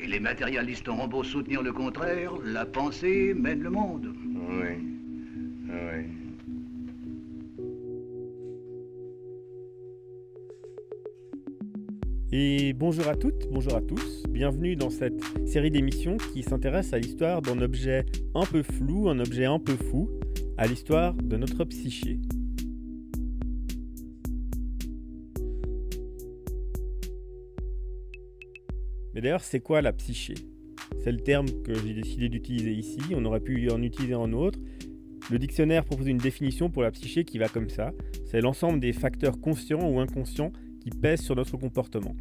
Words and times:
Et 0.00 0.06
les 0.06 0.20
matérialistes 0.20 0.88
auront 0.88 1.08
beau 1.08 1.24
soutenir 1.24 1.62
le 1.62 1.72
contraire, 1.72 2.32
la 2.44 2.64
pensée 2.64 3.34
mène 3.34 3.62
le 3.62 3.70
monde. 3.70 4.14
Oui. 4.48 4.76
Oui. 5.68 6.04
Et 12.30 12.72
bonjour 12.74 13.08
à 13.08 13.16
toutes, 13.16 13.48
bonjour 13.50 13.74
à 13.74 13.80
tous, 13.80 14.22
bienvenue 14.28 14.76
dans 14.76 14.90
cette 14.90 15.20
série 15.46 15.70
d'émissions 15.70 16.18
qui 16.32 16.42
s'intéresse 16.42 16.92
à 16.92 16.98
l'histoire 16.98 17.42
d'un 17.42 17.60
objet 17.60 18.04
un 18.34 18.44
peu 18.44 18.62
flou, 18.62 19.08
un 19.08 19.18
objet 19.18 19.46
un 19.46 19.58
peu 19.58 19.72
fou, 19.72 20.10
à 20.58 20.66
l'histoire 20.66 21.14
de 21.14 21.36
notre 21.36 21.64
psyché. 21.64 22.20
Mais 29.18 29.22
d'ailleurs, 29.22 29.42
c'est 29.42 29.58
quoi 29.58 29.82
la 29.82 29.92
psyché? 29.92 30.34
C'est 31.02 31.10
le 31.10 31.18
terme 31.18 31.48
que 31.64 31.74
j'ai 31.74 31.92
décidé 31.92 32.28
d'utiliser 32.28 32.70
ici, 32.70 33.00
on 33.16 33.24
aurait 33.24 33.40
pu 33.40 33.68
en 33.68 33.82
utiliser 33.82 34.14
un 34.14 34.32
autre. 34.32 34.60
Le 35.28 35.40
dictionnaire 35.40 35.84
propose 35.84 36.06
une 36.06 36.18
définition 36.18 36.70
pour 36.70 36.84
la 36.84 36.92
psyché 36.92 37.24
qui 37.24 37.36
va 37.36 37.48
comme 37.48 37.68
ça. 37.68 37.90
C'est 38.26 38.40
l'ensemble 38.40 38.78
des 38.78 38.92
facteurs 38.92 39.40
conscients 39.40 39.90
ou 39.90 39.98
inconscients 39.98 40.52
qui 40.80 40.90
pèsent 40.90 41.22
sur 41.22 41.34
notre 41.34 41.56
comportement. 41.56 42.14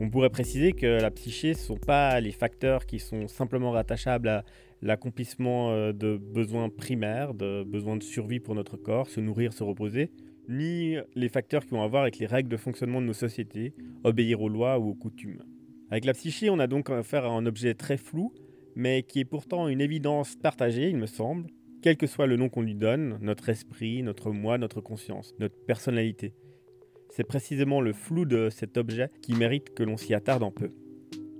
On 0.00 0.08
pourrait 0.08 0.30
préciser 0.30 0.72
que 0.72 0.86
la 0.86 1.10
psyché 1.10 1.50
ne 1.50 1.54
sont 1.54 1.76
pas 1.76 2.18
les 2.18 2.32
facteurs 2.32 2.86
qui 2.86 2.98
sont 2.98 3.28
simplement 3.28 3.72
rattachables 3.72 4.28
à 4.30 4.42
l'accomplissement 4.80 5.72
euh, 5.72 5.92
de 5.92 6.16
besoins 6.16 6.70
primaires, 6.70 7.34
de 7.34 7.62
besoins 7.62 7.98
de 7.98 8.02
survie 8.02 8.40
pour 8.40 8.54
notre 8.54 8.78
corps, 8.78 9.10
se 9.10 9.20
nourrir, 9.20 9.52
se 9.52 9.64
reposer, 9.64 10.12
ni 10.48 10.96
les 11.14 11.28
facteurs 11.28 11.66
qui 11.66 11.74
ont 11.74 11.82
à 11.82 11.88
voir 11.88 12.04
avec 12.04 12.18
les 12.18 12.26
règles 12.26 12.48
de 12.48 12.56
fonctionnement 12.56 13.02
de 13.02 13.06
nos 13.06 13.12
sociétés, 13.12 13.74
obéir 14.02 14.40
aux 14.40 14.48
lois 14.48 14.78
ou 14.78 14.88
aux 14.88 14.94
coutumes. 14.94 15.42
Avec 15.90 16.04
la 16.04 16.12
psyché, 16.12 16.50
on 16.50 16.58
a 16.58 16.66
donc 16.66 16.90
affaire 16.90 17.24
à 17.24 17.30
un 17.30 17.46
objet 17.46 17.74
très 17.74 17.96
flou, 17.96 18.32
mais 18.76 19.02
qui 19.02 19.20
est 19.20 19.24
pourtant 19.24 19.68
une 19.68 19.80
évidence 19.80 20.36
partagée, 20.36 20.90
il 20.90 20.96
me 20.96 21.06
semble, 21.06 21.46
quel 21.82 21.96
que 21.96 22.06
soit 22.06 22.26
le 22.26 22.36
nom 22.36 22.48
qu'on 22.48 22.62
lui 22.62 22.74
donne, 22.74 23.18
notre 23.22 23.48
esprit, 23.48 24.02
notre 24.02 24.30
moi, 24.30 24.58
notre 24.58 24.80
conscience, 24.80 25.34
notre 25.38 25.56
personnalité. 25.64 26.34
C'est 27.10 27.24
précisément 27.24 27.80
le 27.80 27.92
flou 27.92 28.26
de 28.26 28.50
cet 28.50 28.76
objet 28.76 29.10
qui 29.22 29.32
mérite 29.32 29.74
que 29.74 29.82
l'on 29.82 29.96
s'y 29.96 30.12
attarde 30.12 30.42
un 30.42 30.50
peu. 30.50 30.70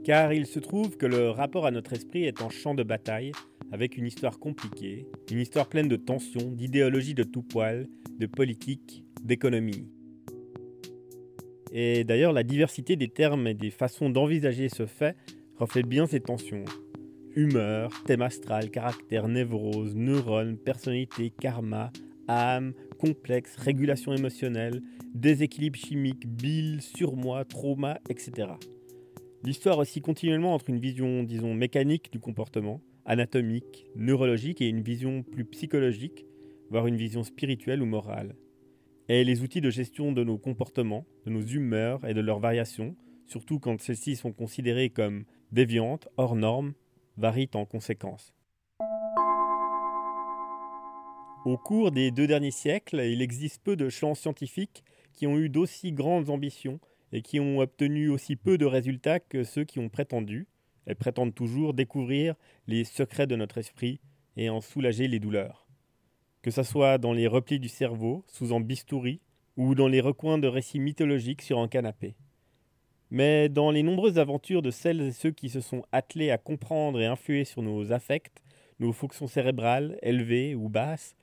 Car 0.04 0.32
il 0.32 0.46
se 0.46 0.60
trouve 0.60 0.96
que 0.96 1.06
le 1.06 1.28
rapport 1.28 1.66
à 1.66 1.70
notre 1.70 1.92
esprit 1.92 2.24
est 2.24 2.40
en 2.40 2.48
champ 2.48 2.74
de 2.74 2.82
bataille, 2.82 3.32
avec 3.70 3.98
une 3.98 4.06
histoire 4.06 4.38
compliquée, 4.38 5.06
une 5.30 5.40
histoire 5.40 5.68
pleine 5.68 5.88
de 5.88 5.96
tensions, 5.96 6.50
d'idéologies 6.52 7.14
de 7.14 7.24
tout 7.24 7.42
poil, 7.42 7.86
de 8.18 8.26
politique, 8.26 9.04
d'économie. 9.22 9.86
Et 11.72 12.04
d'ailleurs, 12.04 12.32
la 12.32 12.42
diversité 12.42 12.96
des 12.96 13.08
termes 13.08 13.46
et 13.46 13.54
des 13.54 13.70
façons 13.70 14.10
d'envisager 14.10 14.68
ce 14.68 14.86
fait 14.86 15.16
reflète 15.56 15.86
bien 15.86 16.06
ces 16.06 16.20
tensions. 16.20 16.64
Humeur, 17.36 17.90
thème 18.06 18.22
astral, 18.22 18.70
caractère, 18.70 19.28
névrose, 19.28 19.94
neurone, 19.94 20.56
personnalité, 20.56 21.30
karma, 21.30 21.92
âme, 22.26 22.72
complexe, 22.98 23.56
régulation 23.56 24.12
émotionnelle, 24.14 24.82
déséquilibre 25.14 25.78
chimique, 25.78 26.26
bile, 26.26 26.80
surmoi, 26.80 27.44
trauma, 27.44 27.98
etc. 28.08 28.48
L'histoire 29.44 29.78
oscille 29.78 30.02
continuellement 30.02 30.54
entre 30.54 30.70
une 30.70 30.80
vision, 30.80 31.22
disons, 31.22 31.54
mécanique 31.54 32.10
du 32.10 32.18
comportement, 32.18 32.80
anatomique, 33.04 33.86
neurologique 33.94 34.60
et 34.60 34.68
une 34.68 34.82
vision 34.82 35.22
plus 35.22 35.44
psychologique, 35.44 36.26
voire 36.70 36.86
une 36.86 36.96
vision 36.96 37.22
spirituelle 37.22 37.82
ou 37.82 37.86
morale 37.86 38.34
et 39.08 39.24
les 39.24 39.42
outils 39.42 39.60
de 39.60 39.70
gestion 39.70 40.12
de 40.12 40.22
nos 40.22 40.38
comportements, 40.38 41.06
de 41.24 41.30
nos 41.30 41.40
humeurs 41.40 42.06
et 42.06 42.14
de 42.14 42.20
leurs 42.20 42.40
variations, 42.40 42.94
surtout 43.26 43.58
quand 43.58 43.80
celles-ci 43.80 44.16
sont 44.16 44.32
considérées 44.32 44.90
comme 44.90 45.24
déviantes, 45.50 46.08
hors 46.16 46.36
normes, 46.36 46.74
varient 47.16 47.50
en 47.54 47.64
conséquence. 47.64 48.34
Au 51.46 51.56
cours 51.56 51.90
des 51.90 52.10
deux 52.10 52.26
derniers 52.26 52.50
siècles, 52.50 53.00
il 53.00 53.22
existe 53.22 53.62
peu 53.62 53.76
de 53.76 53.88
champs 53.88 54.14
scientifiques 54.14 54.84
qui 55.14 55.26
ont 55.26 55.38
eu 55.38 55.48
d'aussi 55.48 55.92
grandes 55.92 56.28
ambitions 56.28 56.78
et 57.12 57.22
qui 57.22 57.40
ont 57.40 57.60
obtenu 57.60 58.10
aussi 58.10 58.36
peu 58.36 58.58
de 58.58 58.66
résultats 58.66 59.20
que 59.20 59.42
ceux 59.44 59.64
qui 59.64 59.78
ont 59.78 59.88
prétendu, 59.88 60.46
et 60.86 60.94
prétendent 60.94 61.34
toujours, 61.34 61.74
découvrir 61.74 62.34
les 62.66 62.84
secrets 62.84 63.26
de 63.26 63.36
notre 63.36 63.58
esprit 63.58 64.00
et 64.36 64.50
en 64.50 64.60
soulager 64.60 65.08
les 65.08 65.20
douleurs 65.20 65.67
que 66.42 66.50
ce 66.50 66.62
soit 66.62 66.98
dans 66.98 67.12
les 67.12 67.26
replis 67.26 67.58
du 67.58 67.68
cerveau, 67.68 68.24
sous 68.26 68.54
un 68.54 68.60
bistouri, 68.60 69.20
ou 69.56 69.74
dans 69.74 69.88
les 69.88 70.00
recoins 70.00 70.38
de 70.38 70.46
récits 70.46 70.78
mythologiques 70.78 71.42
sur 71.42 71.58
un 71.58 71.68
canapé. 71.68 72.14
Mais 73.10 73.48
dans 73.48 73.70
les 73.70 73.82
nombreuses 73.82 74.18
aventures 74.18 74.62
de 74.62 74.70
celles 74.70 75.00
et 75.00 75.12
ceux 75.12 75.30
qui 75.30 75.48
se 75.48 75.60
sont 75.60 75.82
attelés 75.92 76.30
à 76.30 76.38
comprendre 76.38 77.00
et 77.00 77.06
influer 77.06 77.44
sur 77.44 77.62
nos 77.62 77.92
affects, 77.92 78.42
nos 78.78 78.92
fonctions 78.92 79.26
cérébrales, 79.26 79.98
élevées 80.02 80.54
ou 80.54 80.68
basses, 80.68 81.16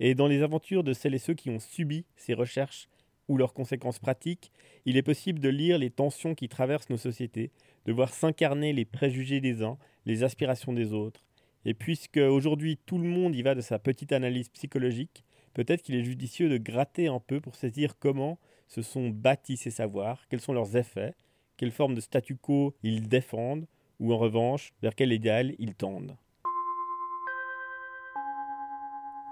et 0.00 0.14
dans 0.14 0.26
les 0.26 0.42
aventures 0.42 0.84
de 0.84 0.92
celles 0.92 1.14
et 1.14 1.18
ceux 1.18 1.34
qui 1.34 1.50
ont 1.50 1.60
subi 1.60 2.06
ces 2.16 2.34
recherches 2.34 2.88
ou 3.28 3.36
leurs 3.36 3.54
conséquences 3.54 3.98
pratiques, 3.98 4.52
il 4.84 4.96
est 4.96 5.02
possible 5.02 5.38
de 5.38 5.48
lire 5.48 5.78
les 5.78 5.90
tensions 5.90 6.34
qui 6.34 6.48
traversent 6.48 6.90
nos 6.90 6.96
sociétés, 6.96 7.50
de 7.86 7.92
voir 7.92 8.12
s'incarner 8.12 8.72
les 8.72 8.84
préjugés 8.84 9.40
des 9.40 9.62
uns, 9.62 9.78
les 10.06 10.24
aspirations 10.24 10.72
des 10.72 10.92
autres, 10.92 11.24
et 11.64 11.74
puisque 11.74 12.18
aujourd'hui 12.18 12.78
tout 12.86 12.98
le 12.98 13.08
monde 13.08 13.34
y 13.34 13.42
va 13.42 13.54
de 13.54 13.60
sa 13.60 13.78
petite 13.78 14.12
analyse 14.12 14.48
psychologique, 14.48 15.24
peut-être 15.54 15.82
qu'il 15.82 15.94
est 15.94 16.04
judicieux 16.04 16.48
de 16.48 16.56
gratter 16.56 17.08
un 17.08 17.20
peu 17.20 17.40
pour 17.40 17.54
saisir 17.54 17.98
comment 17.98 18.38
se 18.68 18.82
sont 18.82 19.10
bâtis 19.10 19.56
ces 19.56 19.70
savoirs, 19.70 20.26
quels 20.28 20.40
sont 20.40 20.52
leurs 20.52 20.76
effets, 20.76 21.14
quelle 21.56 21.70
forme 21.70 21.94
de 21.94 22.00
statu 22.00 22.36
quo 22.36 22.74
ils 22.82 23.08
défendent, 23.08 23.66
ou 24.00 24.12
en 24.12 24.18
revanche, 24.18 24.72
vers 24.82 24.94
quel 24.94 25.12
idéal 25.12 25.54
ils 25.58 25.74
tendent. 25.74 26.16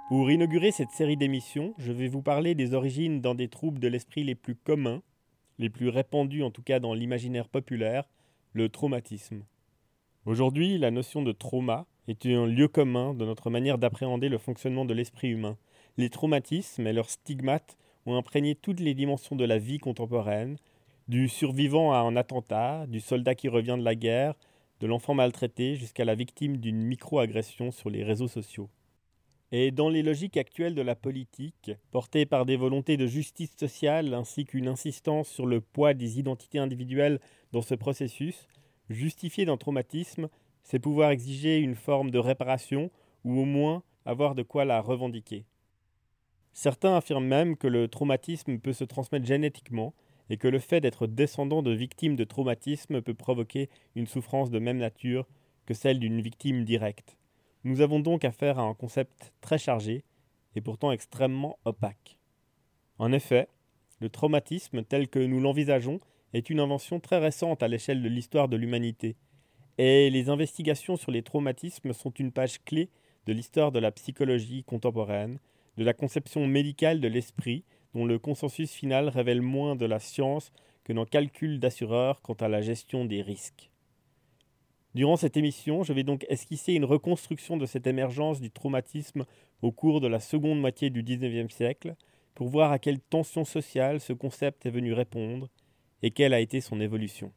Pour 0.09 0.31
inaugurer 0.31 0.73
cette 0.73 0.91
série 0.91 1.17
d'émissions, 1.17 1.75
je 1.79 1.93
vais 1.93 2.09
vous 2.09 2.23
parler 2.23 2.55
des 2.55 2.75
origines 2.75 3.21
d'un 3.21 3.35
des 3.35 3.49
troubles 3.49 3.79
de 3.79 3.89
l'esprit 3.89 4.25
les 4.25 4.35
plus 4.35 4.57
communs, 4.57 5.03
les 5.59 5.71
plus 5.71 5.89
répandus 5.89 6.43
en 6.43 6.51
tout 6.51 6.63
cas 6.63 6.81
dans 6.81 6.95
l'imaginaire 6.95 7.49
populaire, 7.49 8.09
le 8.53 8.69
traumatisme. 8.69 9.45
Aujourd'hui, 10.27 10.79
la 10.79 10.91
notion 10.91 11.23
de 11.23 11.33
trauma 11.33 11.87
est 12.11 12.27
un 12.27 12.47
lieu 12.47 12.69
commun 12.69 13.15
de 13.15 13.25
notre 13.25 13.51
manière 13.51 13.79
d'appréhender 13.79 14.29
le 14.29 14.39
fonctionnement 14.39 14.85
de 14.85 14.95
l'esprit 14.95 15.29
humain. 15.29 15.57
Les 15.97 16.11
traumatismes 16.11 16.87
et 16.87 16.93
leurs 16.93 17.11
stigmates 17.11 17.77
ont 18.07 18.17
imprégné 18.17 18.55
toutes 18.55 18.81
les 18.81 18.95
dimensions 18.95 19.37
de 19.37 19.45
la 19.45 19.59
vie 19.59 19.79
contemporaine, 19.79 20.57
du 21.09 21.29
survivant 21.29 21.93
à 21.93 21.99
un 21.99 22.17
attentat, 22.17 22.87
du 22.89 23.01
soldat 23.01 23.35
qui 23.35 23.49
revient 23.49 23.77
de 23.79 23.85
la 23.85 23.95
guerre, 23.95 24.35
de 24.81 24.87
l'enfant 24.87 25.15
maltraité 25.15 25.77
jusqu'à 25.77 26.05
la 26.05 26.15
victime 26.15 26.57
d'une 26.57 26.83
micro-agression 26.83 27.71
sur 27.71 27.91
les 27.91 28.03
réseaux 28.03 28.29
sociaux. 28.29 28.71
Et 29.53 29.71
dans 29.71 29.89
les 29.89 30.03
logiques 30.03 30.37
actuelles 30.37 30.75
de 30.75 30.83
la 30.83 30.95
politique, 30.95 31.73
portées 31.91 32.27
par 32.27 32.47
des 32.47 32.57
volontés 32.57 32.97
de 32.97 33.07
justice 33.07 33.51
sociale 33.57 34.15
ainsi 34.15 34.45
qu'une 34.45 34.69
insistance 34.69 35.29
sur 35.29 35.47
le 35.47 35.61
poids 35.61 35.93
des 35.93 36.19
identités 36.19 36.59
individuelles 36.59 37.21
dans 37.53 37.63
ce 37.63 37.75
processus, 37.75 38.49
justifier 38.89 39.45
d'un 39.45 39.57
traumatisme 39.57 40.29
c'est 40.63 40.79
pouvoir 40.79 41.11
exiger 41.11 41.59
une 41.59 41.75
forme 41.75 42.11
de 42.11 42.19
réparation 42.19 42.91
ou 43.25 43.41
au 43.41 43.45
moins 43.45 43.83
avoir 44.05 44.35
de 44.35 44.43
quoi 44.43 44.65
la 44.65 44.81
revendiquer. 44.81 45.45
Certains 46.53 46.97
affirment 46.97 47.27
même 47.27 47.57
que 47.57 47.67
le 47.67 47.89
traumatisme 47.89 48.59
peut 48.59 48.73
se 48.73 48.85
transmettre 48.85 49.27
génétiquement 49.27 49.95
et 50.31 50.37
que 50.37 50.49
le 50.49 50.59
fait 50.59 50.81
d'être 50.81 51.07
descendant 51.07 51.63
de 51.63 51.73
victimes 51.73 52.17
de 52.17 52.25
traumatisme 52.25 53.03
peut 53.03 53.15
provoquer 53.15 53.69
une 53.95 54.07
souffrance 54.07 54.51
de 54.51 54.59
même 54.59 54.79
nature 54.79 55.27
que 55.67 55.75
celle 55.75 55.99
d'une 55.99 56.21
victime 56.21 56.65
directe. 56.65 57.17
Nous 57.65 57.81
avons 57.81 58.01
donc 58.01 58.25
affaire 58.25 58.59
à 58.59 58.63
un 58.63 58.75
concept 58.75 59.33
très 59.41 59.59
chargé 59.59 60.05
et 60.55 60.61
pourtant 60.61 60.93
extrêmement 60.93 61.59
opaque. 61.65 62.19
En 62.99 63.13
effet, 63.13 63.49
le 64.01 64.09
traumatisme 64.09 64.83
tel 64.83 65.09
que 65.09 65.19
nous 65.19 65.41
l'envisageons 65.41 66.01
est 66.33 66.49
une 66.49 66.61
invention 66.61 67.01
très 67.01 67.19
récente 67.19 67.63
à 67.63 67.69
l'échelle 67.69 68.03
de 68.03 68.09
l'histoire 68.09 68.49
de 68.49 68.57
l'humanité 68.57 69.17
et 69.79 70.11
les 70.11 70.29
investigations 70.29 70.97
sur 70.97 71.11
les 71.11 71.23
traumatismes 71.23 71.93
sont 71.93 72.11
une 72.11 72.33
page 72.33 72.63
clé 72.65 72.91
de 73.27 73.33
l'histoire 73.33 73.73
de 73.73 73.79
la 73.79 73.93
psychologie 73.93 74.65
contemporaine, 74.65 75.39
de 75.77 75.85
la 75.85 75.95
conception 75.95 76.47
médicale 76.47 77.01
de 77.01 77.09
l'esprit, 77.09 77.65
dont 77.95 78.05
le 78.05 78.19
consensus 78.19 78.73
final 78.73 79.09
révèle 79.09 79.43
moins 79.43 79.77
de 79.77 79.87
la 79.87 79.99
science 79.99 80.53
que 80.85 80.93
nos 80.93 81.07
calculs 81.07 81.61
d'assureurs 81.61 82.23
quant 82.23 82.35
à 82.35 82.49
la 82.49 82.61
gestion 82.61 83.05
des 83.05 83.23
risques. 83.23 83.71
Durant 84.95 85.17
cette 85.17 85.37
émission, 85.37 85.85
je 85.85 85.93
vais 85.93 86.03
donc 86.03 86.27
esquisser 86.29 86.73
une 86.73 86.85
reconstruction 86.85 87.57
de 87.57 87.67
cette 87.67 87.87
émergence 87.87 88.41
du 88.41 88.51
traumatisme 88.51 89.25
au 89.63 89.71
cours 89.71 90.01
de 90.01 90.09
la 90.09 90.19
seconde 90.19 90.61
moitié 90.61 90.91
du 90.91 91.03
XIXe 91.03 91.55
siècle, 91.55 91.95
pour 92.35 92.49
voir 92.49 92.73
à 92.73 92.79
quelle 92.79 93.01
tension 93.01 93.45
sociale 93.45 94.01
ce 94.01 94.13
concept 94.13 94.67
est 94.67 94.71
venu 94.71 94.93
répondre 94.93 95.49
et 96.03 96.11
quelle 96.11 96.33
a 96.33 96.41
été 96.41 96.61
son 96.61 96.81
évolution. 96.81 97.33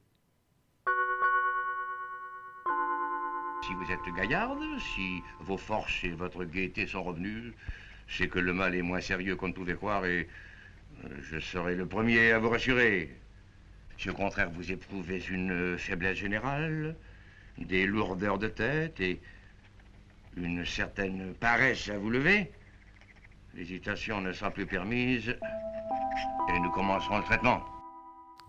Si 3.65 3.73
vous 3.75 3.91
êtes 3.91 4.15
gaillarde, 4.15 4.61
si 4.93 5.21
vos 5.39 5.57
forces 5.57 6.03
et 6.03 6.09
votre 6.09 6.43
gaieté 6.43 6.85
sont 6.85 7.03
revenues, 7.03 7.53
c'est 8.09 8.27
que 8.27 8.39
le 8.39 8.53
mal 8.53 8.75
est 8.75 8.81
moins 8.81 8.99
sérieux 8.99 9.35
qu'on 9.35 9.47
ne 9.47 9.53
pouvait 9.53 9.75
croire 9.75 10.05
et 10.05 10.27
euh, 11.05 11.07
je 11.21 11.39
serai 11.39 11.75
le 11.75 11.85
premier 11.85 12.31
à 12.31 12.39
vous 12.39 12.49
rassurer. 12.49 13.15
Si 13.97 14.09
au 14.09 14.13
contraire 14.13 14.49
vous 14.51 14.71
éprouvez 14.71 15.23
une 15.29 15.77
faiblesse 15.77 16.17
générale, 16.17 16.95
des 17.57 17.85
lourdeurs 17.85 18.37
de 18.37 18.47
tête 18.47 18.99
et 18.99 19.21
une 20.35 20.65
certaine 20.65 21.33
paresse 21.33 21.89
à 21.89 21.97
vous 21.97 22.09
lever. 22.09 22.51
L'hésitation 23.55 24.19
ne 24.19 24.33
sera 24.33 24.51
plus 24.51 24.65
permise 24.65 25.29
et 25.29 26.59
nous 26.59 26.71
commencerons 26.71 27.19
le 27.19 27.23
traitement. 27.23 27.63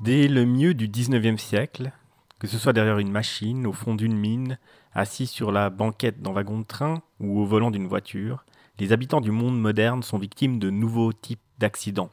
Dès 0.00 0.28
le 0.28 0.44
milieu 0.44 0.74
du 0.74 0.88
19e 0.88 1.36
siècle, 1.36 1.92
que 2.38 2.46
ce 2.46 2.58
soit 2.58 2.72
derrière 2.72 2.98
une 2.98 3.10
machine, 3.10 3.66
au 3.66 3.72
fond 3.72 3.94
d'une 3.94 4.16
mine, 4.16 4.58
assis 4.92 5.26
sur 5.26 5.52
la 5.52 5.70
banquette 5.70 6.20
d'un 6.22 6.32
wagon 6.32 6.60
de 6.60 6.64
train 6.64 7.02
ou 7.20 7.40
au 7.40 7.44
volant 7.44 7.70
d'une 7.70 7.86
voiture, 7.86 8.44
les 8.78 8.92
habitants 8.92 9.20
du 9.20 9.30
monde 9.30 9.58
moderne 9.58 10.02
sont 10.02 10.18
victimes 10.18 10.58
de 10.58 10.70
nouveaux 10.70 11.12
types 11.12 11.40
d'accidents. 11.58 12.10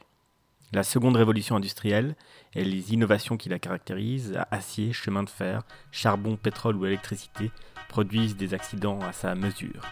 La 0.72 0.84
seconde 0.84 1.16
révolution 1.16 1.56
industrielle 1.56 2.16
et 2.54 2.64
les 2.64 2.94
innovations 2.94 3.36
qui 3.36 3.48
la 3.48 3.58
caractérisent, 3.58 4.38
acier, 4.50 4.92
chemin 4.92 5.22
de 5.22 5.28
fer, 5.28 5.62
charbon, 5.90 6.36
pétrole 6.36 6.76
ou 6.76 6.86
électricité, 6.86 7.50
produisent 7.88 8.36
des 8.36 8.54
accidents 8.54 9.00
à 9.00 9.12
sa 9.12 9.34
mesure. 9.34 9.82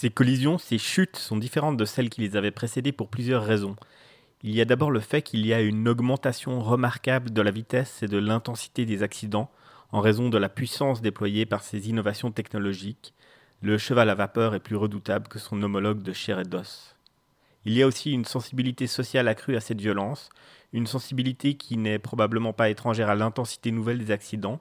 Ces 0.00 0.10
collisions, 0.10 0.58
ces 0.58 0.78
chutes 0.78 1.16
sont 1.16 1.36
différentes 1.36 1.76
de 1.76 1.84
celles 1.84 2.08
qui 2.08 2.20
les 2.20 2.36
avaient 2.36 2.52
précédées 2.52 2.92
pour 2.92 3.08
plusieurs 3.08 3.42
raisons. 3.42 3.74
Il 4.44 4.54
y 4.54 4.60
a 4.60 4.64
d'abord 4.64 4.92
le 4.92 5.00
fait 5.00 5.22
qu'il 5.22 5.44
y 5.44 5.52
a 5.52 5.60
une 5.60 5.88
augmentation 5.88 6.60
remarquable 6.60 7.32
de 7.32 7.42
la 7.42 7.50
vitesse 7.50 8.04
et 8.04 8.06
de 8.06 8.16
l'intensité 8.16 8.86
des 8.86 9.02
accidents 9.02 9.50
en 9.90 10.00
raison 10.00 10.28
de 10.28 10.38
la 10.38 10.48
puissance 10.48 11.02
déployée 11.02 11.46
par 11.46 11.64
ces 11.64 11.88
innovations 11.88 12.30
technologiques. 12.30 13.12
Le 13.60 13.76
cheval 13.76 14.08
à 14.08 14.14
vapeur 14.14 14.54
est 14.54 14.60
plus 14.60 14.76
redoutable 14.76 15.26
que 15.26 15.40
son 15.40 15.60
homologue 15.64 16.04
de 16.04 16.12
chair 16.12 16.38
et 16.38 16.44
d'os. 16.44 16.94
Il 17.64 17.72
y 17.72 17.82
a 17.82 17.86
aussi 17.88 18.12
une 18.12 18.24
sensibilité 18.24 18.86
sociale 18.86 19.26
accrue 19.26 19.56
à 19.56 19.60
cette 19.60 19.80
violence, 19.80 20.30
une 20.72 20.86
sensibilité 20.86 21.54
qui 21.54 21.76
n'est 21.76 21.98
probablement 21.98 22.52
pas 22.52 22.70
étrangère 22.70 23.10
à 23.10 23.16
l'intensité 23.16 23.72
nouvelle 23.72 23.98
des 23.98 24.12
accidents, 24.12 24.60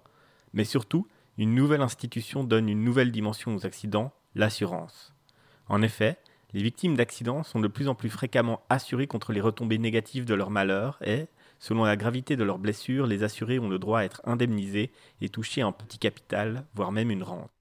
mais 0.53 0.63
surtout, 0.63 1.07
une 1.37 1.53
nouvelle 1.53 1.81
institution 1.83 2.43
donne 2.43 2.69
une 2.69 2.83
nouvelle 2.83 3.11
dimension 3.11 3.53
aux 3.53 3.67
accidents, 3.67 4.11
l'assurance. 4.33 5.13
En 5.69 5.81
effet, 5.81 6.17
les 6.53 6.63
victimes 6.63 6.95
d'accidents 6.95 7.43
sont 7.43 7.59
de 7.59 7.67
plus 7.67 7.87
en 7.87 7.95
plus 7.95 8.09
fréquemment 8.09 8.61
assurées 8.69 9.07
contre 9.07 9.33
les 9.33 9.41
retombées 9.41 9.77
négatives 9.77 10.25
de 10.25 10.33
leur 10.33 10.49
malheur 10.49 10.97
et, 11.03 11.27
selon 11.59 11.83
la 11.83 11.97
gravité 11.97 12.35
de 12.37 12.43
leurs 12.43 12.59
blessures, 12.59 13.05
les 13.05 13.23
assurés 13.23 13.59
ont 13.59 13.69
le 13.69 13.79
droit 13.79 13.99
à 13.99 14.03
être 14.05 14.21
indemnisés 14.23 14.91
et 15.21 15.29
toucher 15.29 15.61
un 15.61 15.73
petit 15.73 15.99
capital, 15.99 16.65
voire 16.73 16.91
même 16.91 17.11
une 17.11 17.23
rente. 17.23 17.51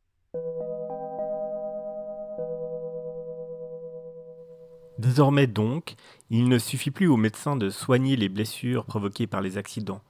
Désormais 4.98 5.46
donc, 5.46 5.94
il 6.30 6.48
ne 6.48 6.58
suffit 6.58 6.90
plus 6.90 7.06
aux 7.06 7.18
médecins 7.18 7.56
de 7.56 7.68
soigner 7.68 8.16
les 8.16 8.30
blessures 8.30 8.86
provoquées 8.86 9.26
par 9.26 9.42
les 9.42 9.58
accidents. 9.58 10.00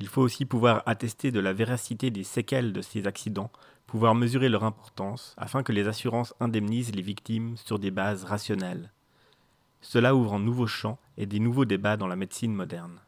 Il 0.00 0.08
faut 0.08 0.22
aussi 0.22 0.44
pouvoir 0.44 0.82
attester 0.86 1.30
de 1.30 1.40
la 1.40 1.52
véracité 1.52 2.10
des 2.10 2.24
séquelles 2.24 2.72
de 2.72 2.82
ces 2.82 3.06
accidents 3.06 3.50
pouvoir 3.86 4.14
mesurer 4.14 4.48
leur 4.48 4.64
importance 4.64 5.34
afin 5.36 5.62
que 5.62 5.72
les 5.72 5.86
assurances 5.86 6.34
indemnisent 6.40 6.94
les 6.94 7.02
victimes 7.02 7.56
sur 7.56 7.78
des 7.78 7.90
bases 7.90 8.24
rationnelles. 8.24 8.90
Cela 9.80 10.14
ouvre 10.14 10.34
un 10.34 10.40
nouveau 10.40 10.66
champ 10.66 10.98
et 11.16 11.26
des 11.26 11.38
nouveaux 11.38 11.64
débats 11.64 11.96
dans 11.96 12.06
la 12.06 12.16
médecine 12.16 12.54
moderne. 12.54 12.98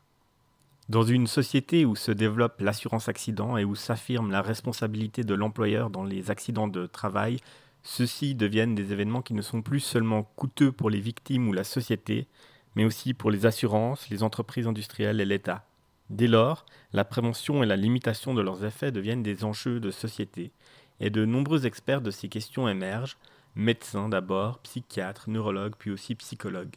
Dans 0.88 1.02
une 1.02 1.26
société 1.26 1.84
où 1.84 1.96
se 1.96 2.12
développe 2.12 2.60
l'assurance 2.60 3.08
accident 3.08 3.56
et 3.56 3.64
où 3.64 3.74
s'affirme 3.74 4.30
la 4.30 4.42
responsabilité 4.42 5.24
de 5.24 5.34
l'employeur 5.34 5.90
dans 5.90 6.04
les 6.04 6.30
accidents 6.30 6.68
de 6.68 6.86
travail, 6.86 7.38
ceux-ci 7.82 8.34
deviennent 8.36 8.76
des 8.76 8.92
événements 8.92 9.22
qui 9.22 9.34
ne 9.34 9.42
sont 9.42 9.62
plus 9.62 9.80
seulement 9.80 10.22
coûteux 10.22 10.70
pour 10.70 10.90
les 10.90 11.00
victimes 11.00 11.48
ou 11.48 11.52
la 11.52 11.64
société, 11.64 12.28
mais 12.76 12.84
aussi 12.84 13.14
pour 13.14 13.32
les 13.32 13.46
assurances, 13.46 14.08
les 14.10 14.22
entreprises 14.22 14.68
industrielles 14.68 15.20
et 15.20 15.24
l'État. 15.24 15.64
Dès 16.10 16.28
lors, 16.28 16.64
la 16.92 17.04
prévention 17.04 17.62
et 17.62 17.66
la 17.66 17.76
limitation 17.76 18.32
de 18.34 18.42
leurs 18.42 18.64
effets 18.64 18.92
deviennent 18.92 19.22
des 19.22 19.44
enjeux 19.44 19.80
de 19.80 19.90
société, 19.90 20.52
et 21.00 21.10
de 21.10 21.24
nombreux 21.24 21.66
experts 21.66 22.00
de 22.00 22.10
ces 22.10 22.28
questions 22.28 22.68
émergent, 22.68 23.18
médecins 23.54 24.08
d'abord, 24.08 24.58
psychiatres, 24.60 25.28
neurologues, 25.28 25.74
puis 25.78 25.90
aussi 25.90 26.14
psychologues. 26.14 26.76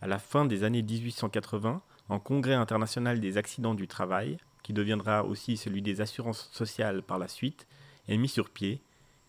À 0.00 0.06
la 0.06 0.18
fin 0.18 0.44
des 0.44 0.62
années 0.62 0.82
1880, 0.82 1.82
en 2.08 2.18
Congrès 2.18 2.54
international 2.54 3.20
des 3.20 3.36
accidents 3.36 3.74
du 3.74 3.88
travail, 3.88 4.38
qui 4.62 4.72
deviendra 4.72 5.24
aussi 5.24 5.56
celui 5.56 5.82
des 5.82 6.00
assurances 6.00 6.48
sociales 6.52 7.02
par 7.02 7.18
la 7.18 7.28
suite, 7.28 7.66
est 8.08 8.16
mis 8.16 8.28
sur 8.28 8.50
pied, 8.50 8.80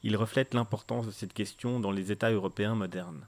il 0.04 0.16
reflète 0.16 0.54
l'importance 0.54 1.06
de 1.06 1.12
cette 1.12 1.34
question 1.34 1.80
dans 1.80 1.92
les 1.92 2.12
États 2.12 2.32
européens 2.32 2.76
modernes. 2.76 3.26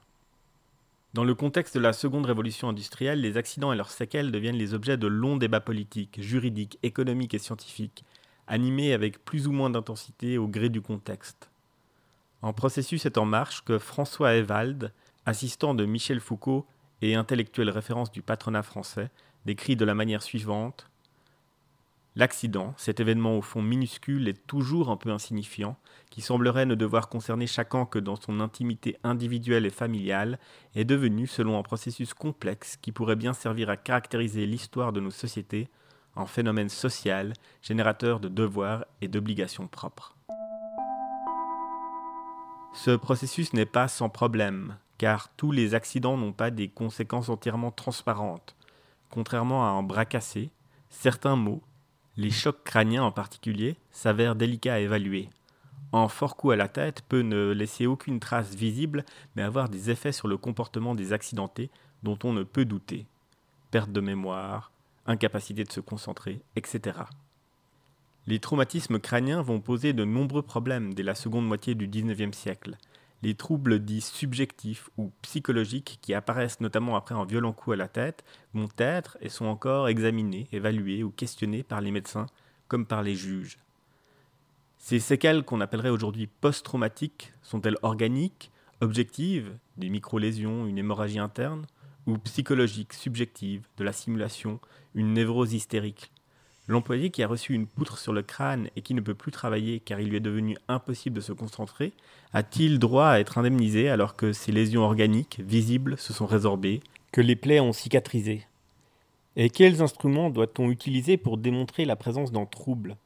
Dans 1.15 1.23
le 1.23 1.33
contexte 1.33 1.75
de 1.75 1.81
la 1.81 1.94
seconde 1.94 2.27
révolution 2.27 2.69
industrielle, 2.69 3.21
les 3.21 3.35
accidents 3.35 3.73
et 3.73 3.75
leurs 3.75 3.89
séquelles 3.89 4.31
deviennent 4.31 4.57
les 4.57 4.75
objets 4.75 4.97
de 4.97 5.07
longs 5.07 5.38
débats 5.38 5.59
politiques, 5.59 6.21
juridiques, 6.21 6.77
économiques 6.83 7.33
et 7.33 7.39
scientifiques, 7.39 8.06
animés 8.47 8.94
avec 8.94 9.25
plus 9.25 9.47
ou 9.47 9.51
moins 9.51 9.71
d'intensité 9.71 10.38
au 10.38 10.47
gré 10.47 10.69
du 10.69 10.81
contexte. 10.81 11.50
Un 12.44 12.53
processus 12.53 13.07
est 13.07 13.17
en 13.17 13.25
marche 13.25 13.63
que 13.63 13.79
François 13.79 14.35
Ewald, 14.35 14.94
assistant 15.25 15.73
de 15.73 15.85
Michel 15.85 16.19
Foucault 16.19 16.67
et 17.01 17.15
intellectuel 17.15 17.71
référence 17.71 18.11
du 18.11 18.21
patronat 18.21 18.63
français, 18.63 19.09
décrit 19.45 19.75
de 19.75 19.85
la 19.85 19.95
manière 19.95 20.21
suivante 20.21 20.88
L'accident, 22.19 22.74
cet 22.75 23.00
événement 23.00 23.38
au 23.38 23.42
fond 23.42 23.62
minuscule 23.62 24.27
et 24.27 24.33
toujours 24.33 24.89
un 24.89 24.98
peu 24.98 25.10
insignifiant, 25.10 25.77
qui 26.10 26.19
semblerait 26.19 26.66
ne 26.66 26.75
devoir 26.75 27.07
concerner 27.07 27.48
chacun 27.48 27.86
que 27.86 27.98
dans 27.98 28.18
son 28.18 28.42
intimité 28.42 28.98
individuelle 29.06 29.66
et 29.66 29.69
familiale, 29.69 30.38
est 30.75 30.83
devenu, 30.83 31.27
selon 31.27 31.57
un 31.57 31.63
processus 31.63 32.13
complexe 32.13 32.75
qui 32.75 32.92
pourrait 32.92 33.16
bien 33.16 33.31
servir 33.31 33.69
à 33.69 33.77
caractériser 33.77 34.45
l'histoire 34.45 34.92
de 34.92 35.00
nos 35.00 35.12
sociétés, 35.12 35.69
un 36.18 36.25
phénomène 36.25 36.68
social 36.68 37.31
générateur 37.62 38.19
de 38.19 38.27
devoirs 38.27 38.83
et 39.00 39.07
d'obligations 39.07 39.68
propres. 39.68 40.18
Ce 42.74 42.92
processus 42.98 43.54
n'est 43.54 43.66
pas 43.66 43.88
sans 43.88 44.10
problème, 44.10 44.75
car 44.98 45.30
tous 45.38 45.54
les 45.54 45.74
accidents 45.74 46.18
n'ont 46.18 46.33
pas 46.33 46.51
des 46.51 46.68
conséquences 46.68 47.30
entièrement 47.30 47.71
transparentes. 47.71 48.57
Contrairement 49.10 49.66
à 49.66 49.69
un 49.69 49.83
bras 49.83 50.04
cassé, 50.04 50.50
certains 50.90 51.38
mots, 51.38 51.64
les 52.19 52.31
chocs 52.31 52.66
crâniens 52.66 53.04
en 53.04 53.14
particulier, 53.14 53.78
s'avèrent 53.92 54.35
délicats 54.35 54.73
à 54.73 54.80
évaluer. 54.80 55.30
Un 55.94 56.09
fort 56.09 56.35
coup 56.35 56.52
à 56.52 56.57
la 56.57 56.68
tête 56.68 57.02
peut 57.07 57.21
ne 57.21 57.52
laisser 57.52 57.88
aucune 57.88 58.19
trace 58.19 58.56
visible, 58.56 59.06
mais 59.35 59.42
avoir 59.42 59.69
des 59.69 59.90
effets 59.90 60.11
sur 60.11 60.28
le 60.28 60.35
comportement 60.35 60.95
des 60.95 61.14
accidentés 61.14 61.69
dont 62.04 62.19
on 62.26 62.33
ne 62.33 62.44
peut 62.44 62.66
douter. 62.66 63.07
Perte 63.71 63.94
de 63.94 64.02
mémoire, 64.02 64.73
incapacité 65.06 65.64
de 65.64 65.71
se 65.71 65.80
concentrer, 65.80 66.42
etc. 66.57 66.97
Les 68.28 68.40
traumatismes 68.40 68.99
crâniens 68.99 69.42
vont 69.42 69.61
poser 69.61 69.94
de 69.94 70.04
nombreux 70.04 70.42
problèmes 70.44 70.94
dès 70.94 71.04
la 71.04 71.16
seconde 71.16 71.47
moitié 71.47 71.73
du 71.73 71.88
XIXe 71.88 72.38
siècle. 72.38 72.76
Les 73.21 73.33
troubles 73.33 73.80
dits 73.80 74.02
subjectifs 74.02 74.90
ou 74.97 75.11
psychologiques 75.21 75.99
qui 76.02 76.14
apparaissent 76.14 76.61
notamment 76.61 76.95
après 76.95 77.16
un 77.16 77.26
violent 77.26 77.52
coup 77.52 77.73
à 77.73 77.76
la 77.76 77.90
tête 77.90 78.23
vont 78.54 78.69
être 78.78 79.18
et 79.21 79.30
sont 79.30 79.45
encore 79.45 79.90
examinés, 79.90 80.47
évalués 80.54 81.04
ou 81.04 81.11
questionnés 81.11 81.64
par 81.64 81.81
les 81.81 81.92
médecins 81.92 82.28
comme 82.69 82.85
par 82.85 83.04
les 83.04 83.16
juges. 83.16 83.57
Ces 84.78 84.99
séquelles 84.99 85.44
qu'on 85.44 85.59
appellerait 85.59 85.90
aujourd'hui 85.90 86.28
post-traumatiques 86.28 87.33
sont-elles 87.42 87.78
organiques, 87.81 88.52
objectives, 88.80 89.52
des 89.76 89.90
micro-lésions, 89.90 90.66
une 90.66 90.78
hémorragie 90.78 91.19
interne, 91.19 91.66
ou 92.07 92.18
psychologiques, 92.19 92.94
subjectives, 92.94 93.68
de 93.78 93.83
la 93.83 93.92
simulation, 93.92 94.59
une 94.95 95.14
névrose 95.14 95.54
hystérique. 95.54 96.11
L'employé 96.69 97.09
qui 97.09 97.23
a 97.23 97.28
reçu 97.28 97.56
une 97.56 97.66
poutre 97.66 97.97
sur 97.97 98.14
le 98.14 98.21
crâne 98.21 98.69
et 98.76 98.83
qui 98.83 98.94
ne 98.94 99.02
peut 99.02 99.16
plus 99.16 99.31
travailler 99.31 99.80
car 99.80 99.99
il 99.99 100.09
lui 100.09 100.18
est 100.18 100.19
devenu 100.19 100.56
impossible 100.68 101.16
de 101.16 101.21
se 101.21 101.33
concentrer, 101.33 101.94
a-t-il 102.31 102.78
droit 102.78 103.07
à 103.07 103.19
être 103.19 103.40
indemnisé 103.40 103.90
alors 103.90 104.16
que 104.16 104.33
ses 104.33 104.52
lésions 104.52 104.83
organiques, 104.83 105.42
visibles, 105.44 105.97
se 105.97 106.14
sont 106.14 106.28
résorbées, 106.28 106.81
que 107.11 107.21
les 107.21 107.35
plaies 107.35 107.59
ont 107.59 107.73
cicatrisé 107.73 108.45
Et 109.35 109.49
quels 109.49 109.81
instruments 109.81 110.30
doit-on 110.30 110.69
utiliser 110.69 111.18
pour 111.18 111.40
démontrer 111.40 111.85
la 111.85 111.95
présence 111.95 112.31
d'un 112.31 112.45
trouble? 112.45 112.97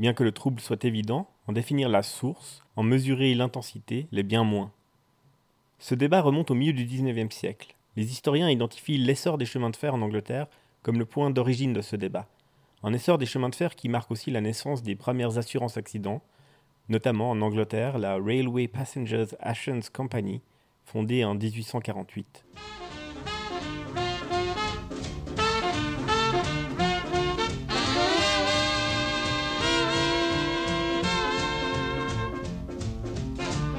Bien 0.00 0.12
que 0.12 0.24
le 0.24 0.32
trouble 0.32 0.58
soit 0.58 0.84
évident, 0.84 1.30
en 1.46 1.52
définir 1.52 1.88
la 1.88 2.02
source, 2.02 2.64
en 2.74 2.82
mesurer 2.82 3.32
l'intensité, 3.36 4.08
les 4.10 4.24
bien 4.24 4.42
moins. 4.42 4.72
Ce 5.78 5.94
débat 5.94 6.20
remonte 6.20 6.50
au 6.50 6.54
milieu 6.54 6.72
du 6.72 6.84
XIXe 6.84 7.32
siècle. 7.32 7.76
Les 7.94 8.10
historiens 8.10 8.50
identifient 8.50 8.98
l'essor 8.98 9.38
des 9.38 9.46
chemins 9.46 9.70
de 9.70 9.76
fer 9.76 9.94
en 9.94 10.02
Angleterre 10.02 10.48
comme 10.82 10.98
le 10.98 11.04
point 11.04 11.30
d'origine 11.30 11.72
de 11.72 11.80
ce 11.80 11.94
débat. 11.94 12.26
Un 12.84 12.92
essor 12.92 13.18
des 13.18 13.26
chemins 13.26 13.48
de 13.48 13.56
fer 13.56 13.74
qui 13.74 13.88
marque 13.88 14.10
aussi 14.10 14.30
la 14.30 14.40
naissance 14.40 14.82
des 14.82 14.94
premières 14.94 15.36
assurances 15.36 15.76
accidents, 15.76 16.22
notamment 16.88 17.30
en 17.30 17.40
Angleterre 17.40 17.98
la 17.98 18.16
Railway 18.16 18.68
Passengers 18.68 19.34
Assurance 19.40 19.90
Company, 19.90 20.42
fondée 20.84 21.24
en 21.24 21.34
1848. 21.34 22.44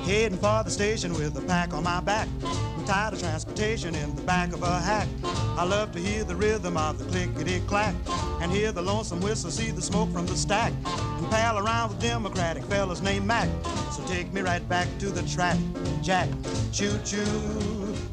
heading 0.05 0.39
for 0.39 0.63
the 0.63 0.71
station 0.71 1.13
with 1.13 1.37
a 1.37 1.41
pack 1.41 1.71
on 1.71 1.83
my 1.83 2.01
back. 2.01 2.27
I'm 2.43 2.83
tired 2.85 3.13
of 3.13 3.19
transportation 3.19 3.93
in 3.93 4.15
the 4.15 4.23
back 4.23 4.53
of 4.53 4.63
a 4.63 4.79
hack. 4.79 5.07
I 5.23 5.63
love 5.63 5.91
to 5.91 5.99
hear 5.99 6.23
the 6.23 6.35
rhythm 6.35 6.77
of 6.77 6.97
the 6.97 7.05
clickety 7.05 7.59
clack 7.67 7.93
and 8.41 8.51
hear 8.51 8.72
the 8.72 8.81
lonesome 8.81 9.19
whistle, 9.22 9.51
see 9.51 9.72
the 9.72 9.81
smoke 9.81 10.12
from 10.12 10.25
the 10.25 10.36
stack, 10.36 10.74
and 10.86 11.29
pal 11.29 11.58
around 11.58 11.89
with 11.89 12.00
Democratic 12.00 12.63
fellas 12.65 13.01
named 13.01 13.25
Mac. 13.25 13.50
So 13.91 14.03
take 14.05 14.31
me 14.34 14.41
right 14.41 14.67
back 14.69 14.88
to 15.00 15.10
the 15.10 15.24
track, 15.24 15.58
Jack. 16.01 16.29
Choo 16.72 16.98
choo, 17.03 17.25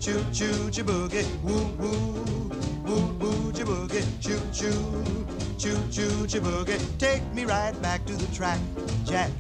choo 0.01 0.25
choo, 0.33 0.85
boogie, 0.85 1.27
woo 1.43 1.67
woo, 1.79 2.51
woo 2.85 3.17
woo, 3.19 3.53
boogie, 3.53 4.05
choo 4.21 4.41
choo, 4.53 5.27
choo 5.59 6.27
choo, 6.27 6.41
boogie. 6.41 6.99
Take 6.99 7.23
me 7.33 7.45
right 7.45 7.81
back 7.83 8.05
to 8.07 8.15
the 8.15 8.27
track, 8.35 8.59
Jack. 9.05 9.31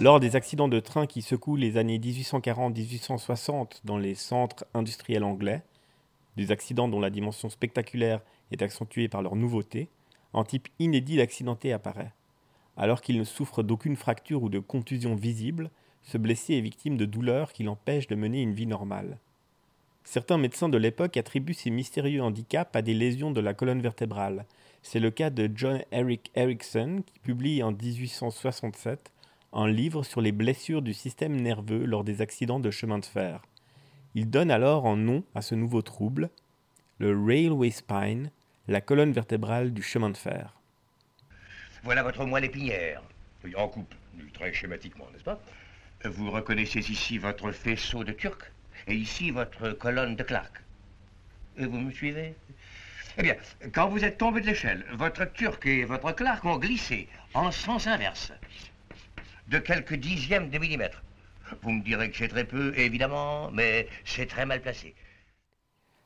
Lors 0.00 0.18
des 0.18 0.34
accidents 0.34 0.66
de 0.66 0.80
train 0.80 1.06
qui 1.06 1.22
secouent 1.22 1.54
les 1.54 1.76
années 1.76 2.00
1840-1860 2.00 3.82
dans 3.84 3.96
les 3.96 4.16
centres 4.16 4.66
industriels 4.74 5.22
anglais, 5.22 5.62
des 6.36 6.50
accidents 6.50 6.88
dont 6.88 6.98
la 6.98 7.10
dimension 7.10 7.48
spectaculaire 7.48 8.20
est 8.50 8.62
accentuée 8.62 9.06
par 9.06 9.22
leur 9.22 9.36
nouveauté, 9.36 9.88
un 10.34 10.42
type 10.42 10.66
inédit 10.80 11.18
d'accidenté 11.18 11.72
apparaît. 11.72 12.12
Alors 12.76 13.02
qu'il 13.02 13.18
ne 13.18 13.24
souffre 13.24 13.62
d'aucune 13.62 13.94
fracture 13.94 14.42
ou 14.42 14.48
de 14.48 14.58
contusion 14.58 15.14
visible, 15.14 15.70
ce 16.02 16.18
blessé 16.18 16.54
est 16.54 16.60
victime 16.60 16.96
de 16.96 17.04
douleurs 17.04 17.52
qui 17.52 17.62
l'empêchent 17.62 18.08
de 18.08 18.16
mener 18.16 18.42
une 18.42 18.52
vie 18.52 18.66
normale. 18.66 19.18
Certains 20.02 20.38
médecins 20.38 20.68
de 20.68 20.76
l'époque 20.76 21.16
attribuent 21.16 21.54
ces 21.54 21.70
mystérieux 21.70 22.20
handicaps 22.20 22.74
à 22.74 22.82
des 22.82 22.94
lésions 22.94 23.30
de 23.30 23.40
la 23.40 23.54
colonne 23.54 23.80
vertébrale. 23.80 24.44
C'est 24.82 24.98
le 24.98 25.12
cas 25.12 25.30
de 25.30 25.48
John 25.54 25.82
Eric 25.92 26.32
Erickson 26.34 27.04
qui 27.06 27.20
publie 27.20 27.62
en 27.62 27.70
1867 27.70 29.12
un 29.54 29.68
livre 29.68 30.02
sur 30.02 30.20
les 30.20 30.32
blessures 30.32 30.82
du 30.82 30.92
système 30.92 31.40
nerveux 31.40 31.84
lors 31.84 32.02
des 32.02 32.20
accidents 32.20 32.58
de 32.58 32.72
chemin 32.72 32.98
de 32.98 33.04
fer. 33.04 33.40
Il 34.16 34.28
donne 34.28 34.50
alors 34.50 34.86
un 34.86 34.96
nom 34.96 35.22
à 35.34 35.42
ce 35.42 35.54
nouveau 35.54 35.80
trouble, 35.80 36.28
le 36.98 37.16
Railway 37.16 37.70
Spine, 37.70 38.30
la 38.66 38.80
colonne 38.80 39.12
vertébrale 39.12 39.72
du 39.72 39.82
chemin 39.82 40.10
de 40.10 40.16
fer. 40.16 40.54
Voilà 41.84 42.02
votre 42.02 42.24
moelle 42.24 42.44
épinière. 42.44 43.02
en 43.56 43.68
coupe, 43.68 43.94
très 44.32 44.52
schématiquement, 44.52 45.06
n'est-ce 45.12 45.24
pas? 45.24 45.40
Vous 46.04 46.30
reconnaissez 46.30 46.80
ici 46.90 47.18
votre 47.18 47.52
faisceau 47.52 48.02
de 48.02 48.12
turc 48.12 48.50
et 48.88 48.94
ici 48.94 49.30
votre 49.30 49.70
colonne 49.70 50.16
de 50.16 50.22
Clark. 50.24 50.62
Et 51.58 51.66
vous 51.66 51.78
me 51.78 51.92
suivez? 51.92 52.34
Eh 53.16 53.22
bien, 53.22 53.36
quand 53.72 53.88
vous 53.88 54.04
êtes 54.04 54.18
tombé 54.18 54.40
de 54.40 54.46
l'échelle, 54.46 54.84
votre 54.94 55.24
turc 55.32 55.64
et 55.66 55.84
votre 55.84 56.10
Clark 56.12 56.44
ont 56.44 56.58
glissé 56.58 57.08
en 57.34 57.52
sens 57.52 57.86
inverse 57.86 58.32
de 59.48 59.58
quelques 59.58 59.94
dixièmes 59.94 60.50
de 60.50 60.58
millimètre. 60.58 61.02
Vous 61.62 61.70
me 61.70 61.82
direz 61.82 62.10
que 62.10 62.16
c'est 62.16 62.28
très 62.28 62.44
peu, 62.44 62.72
évidemment, 62.78 63.50
mais 63.50 63.86
c'est 64.04 64.26
très 64.26 64.46
mal 64.46 64.60
placé. 64.60 64.94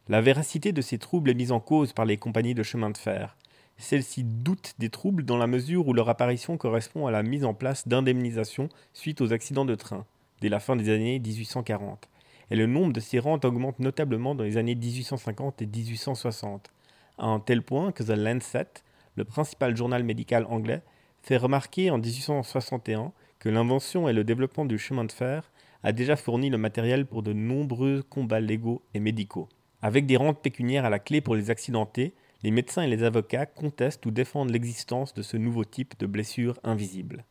La 0.08 0.20
véracité 0.20 0.72
de 0.72 0.80
ces 0.80 0.98
troubles 0.98 1.30
est 1.30 1.34
mise 1.34 1.52
en 1.52 1.60
cause 1.60 1.92
par 1.92 2.04
les 2.04 2.16
compagnies 2.16 2.54
de 2.54 2.62
chemin 2.62 2.90
de 2.90 2.96
fer. 2.96 3.36
Celles-ci 3.76 4.24
doutent 4.24 4.74
des 4.78 4.90
troubles 4.90 5.24
dans 5.24 5.36
la 5.36 5.46
mesure 5.46 5.86
où 5.86 5.92
leur 5.92 6.08
apparition 6.08 6.56
correspond 6.56 7.06
à 7.06 7.10
la 7.10 7.22
mise 7.22 7.44
en 7.44 7.54
place 7.54 7.86
d'indemnisations 7.86 8.68
suite 8.92 9.20
aux 9.20 9.32
accidents 9.32 9.64
de 9.64 9.76
train, 9.76 10.04
dès 10.40 10.48
la 10.48 10.60
fin 10.60 10.74
des 10.74 10.90
années 10.90 11.18
1840. 11.20 12.08
Et 12.50 12.56
le 12.56 12.66
nombre 12.66 12.92
de 12.92 13.00
ces 13.00 13.18
rentes 13.18 13.44
augmente 13.44 13.78
notablement 13.78 14.34
dans 14.34 14.44
les 14.44 14.56
années 14.56 14.74
1850 14.74 15.62
et 15.62 15.66
1860, 15.66 16.70
à 17.18 17.26
un 17.26 17.38
tel 17.38 17.62
point 17.62 17.92
que 17.92 18.02
The 18.02 18.16
Lancet, 18.16 18.66
le 19.14 19.24
principal 19.24 19.76
journal 19.76 20.02
médical 20.02 20.46
anglais, 20.48 20.82
fait 21.22 21.36
remarquer 21.36 21.90
en 21.90 21.98
1861 21.98 23.12
que 23.38 23.48
l'invention 23.48 24.08
et 24.08 24.12
le 24.12 24.24
développement 24.24 24.64
du 24.64 24.78
chemin 24.78 25.04
de 25.04 25.12
fer 25.12 25.50
a 25.82 25.92
déjà 25.92 26.16
fourni 26.16 26.50
le 26.50 26.58
matériel 26.58 27.06
pour 27.06 27.22
de 27.22 27.32
nombreux 27.32 28.02
combats 28.02 28.40
légaux 28.40 28.82
et 28.94 29.00
médicaux. 29.00 29.48
Avec 29.80 30.06
des 30.06 30.16
rentes 30.16 30.42
pécuniaires 30.42 30.84
à 30.84 30.90
la 30.90 30.98
clé 30.98 31.20
pour 31.20 31.36
les 31.36 31.50
accidentés, 31.50 32.14
les 32.42 32.50
médecins 32.50 32.82
et 32.82 32.88
les 32.88 33.04
avocats 33.04 33.46
contestent 33.46 34.06
ou 34.06 34.10
défendent 34.10 34.50
l'existence 34.50 35.14
de 35.14 35.22
ce 35.22 35.36
nouveau 35.36 35.64
type 35.64 35.98
de 35.98 36.06
blessure 36.06 36.58
invisible. 36.64 37.24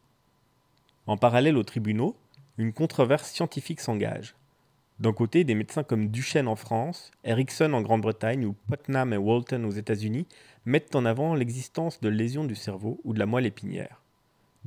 En 1.08 1.18
parallèle 1.18 1.58
aux 1.58 1.64
tribunaux, 1.64 2.16
une 2.58 2.74
controverse 2.74 3.30
scientifique 3.30 3.82
s'engage. 3.82 4.36
D'un 5.00 5.14
côté, 5.14 5.44
des 5.44 5.56
médecins 5.56 5.84
comme 5.84 6.08
Duchesne 6.08 6.48
en 6.48 6.56
France, 6.56 7.12
Erickson 7.24 7.72
en 7.74 7.82
Grande-Bretagne 7.82 8.46
ou 8.46 8.56
Putnam 8.68 9.14
et 9.14 9.18
Walton 9.18 9.64
aux 9.64 9.72
États-Unis 9.72 10.26
mettent 10.66 10.96
en 10.96 11.06
avant 11.06 11.36
l'existence 11.36 12.02
de 12.02 12.10
lésions 12.10 12.46
du 12.46 12.56
cerveau 12.56 13.00
ou 13.04 13.14
de 13.14 13.20
la 13.20 13.26
moelle 13.26 13.46
épinière. 13.46 14.02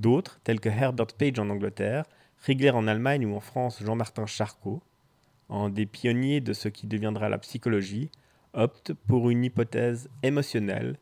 D'autres, 0.00 0.40
tels 0.44 0.60
que 0.60 0.70
Herbert 0.70 1.08
Page 1.18 1.38
en 1.38 1.50
Angleterre, 1.50 2.06
Riegler 2.38 2.70
en 2.70 2.86
Allemagne 2.86 3.26
ou 3.26 3.36
en 3.36 3.40
France 3.40 3.82
Jean-Martin 3.84 4.24
Charcot, 4.24 4.80
en 5.50 5.68
des 5.68 5.84
pionniers 5.84 6.40
de 6.40 6.54
ce 6.54 6.68
qui 6.68 6.86
deviendra 6.86 7.28
la 7.28 7.36
psychologie, 7.36 8.10
optent 8.54 8.94
pour 8.94 9.28
une 9.28 9.44
hypothèse 9.44 10.08
émotionnelle 10.22 10.96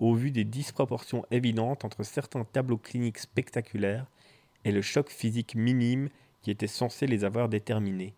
au 0.00 0.14
vu 0.14 0.30
des 0.30 0.44
disproportions 0.44 1.26
évidentes 1.30 1.84
entre 1.84 2.04
certains 2.04 2.44
tableaux 2.44 2.78
cliniques 2.78 3.18
spectaculaires 3.18 4.06
et 4.64 4.72
le 4.72 4.80
choc 4.80 5.10
physique 5.10 5.54
minime 5.54 6.08
qui 6.40 6.50
était 6.50 6.66
censé 6.66 7.06
les 7.06 7.24
avoir 7.24 7.50
déterminés. 7.50 8.14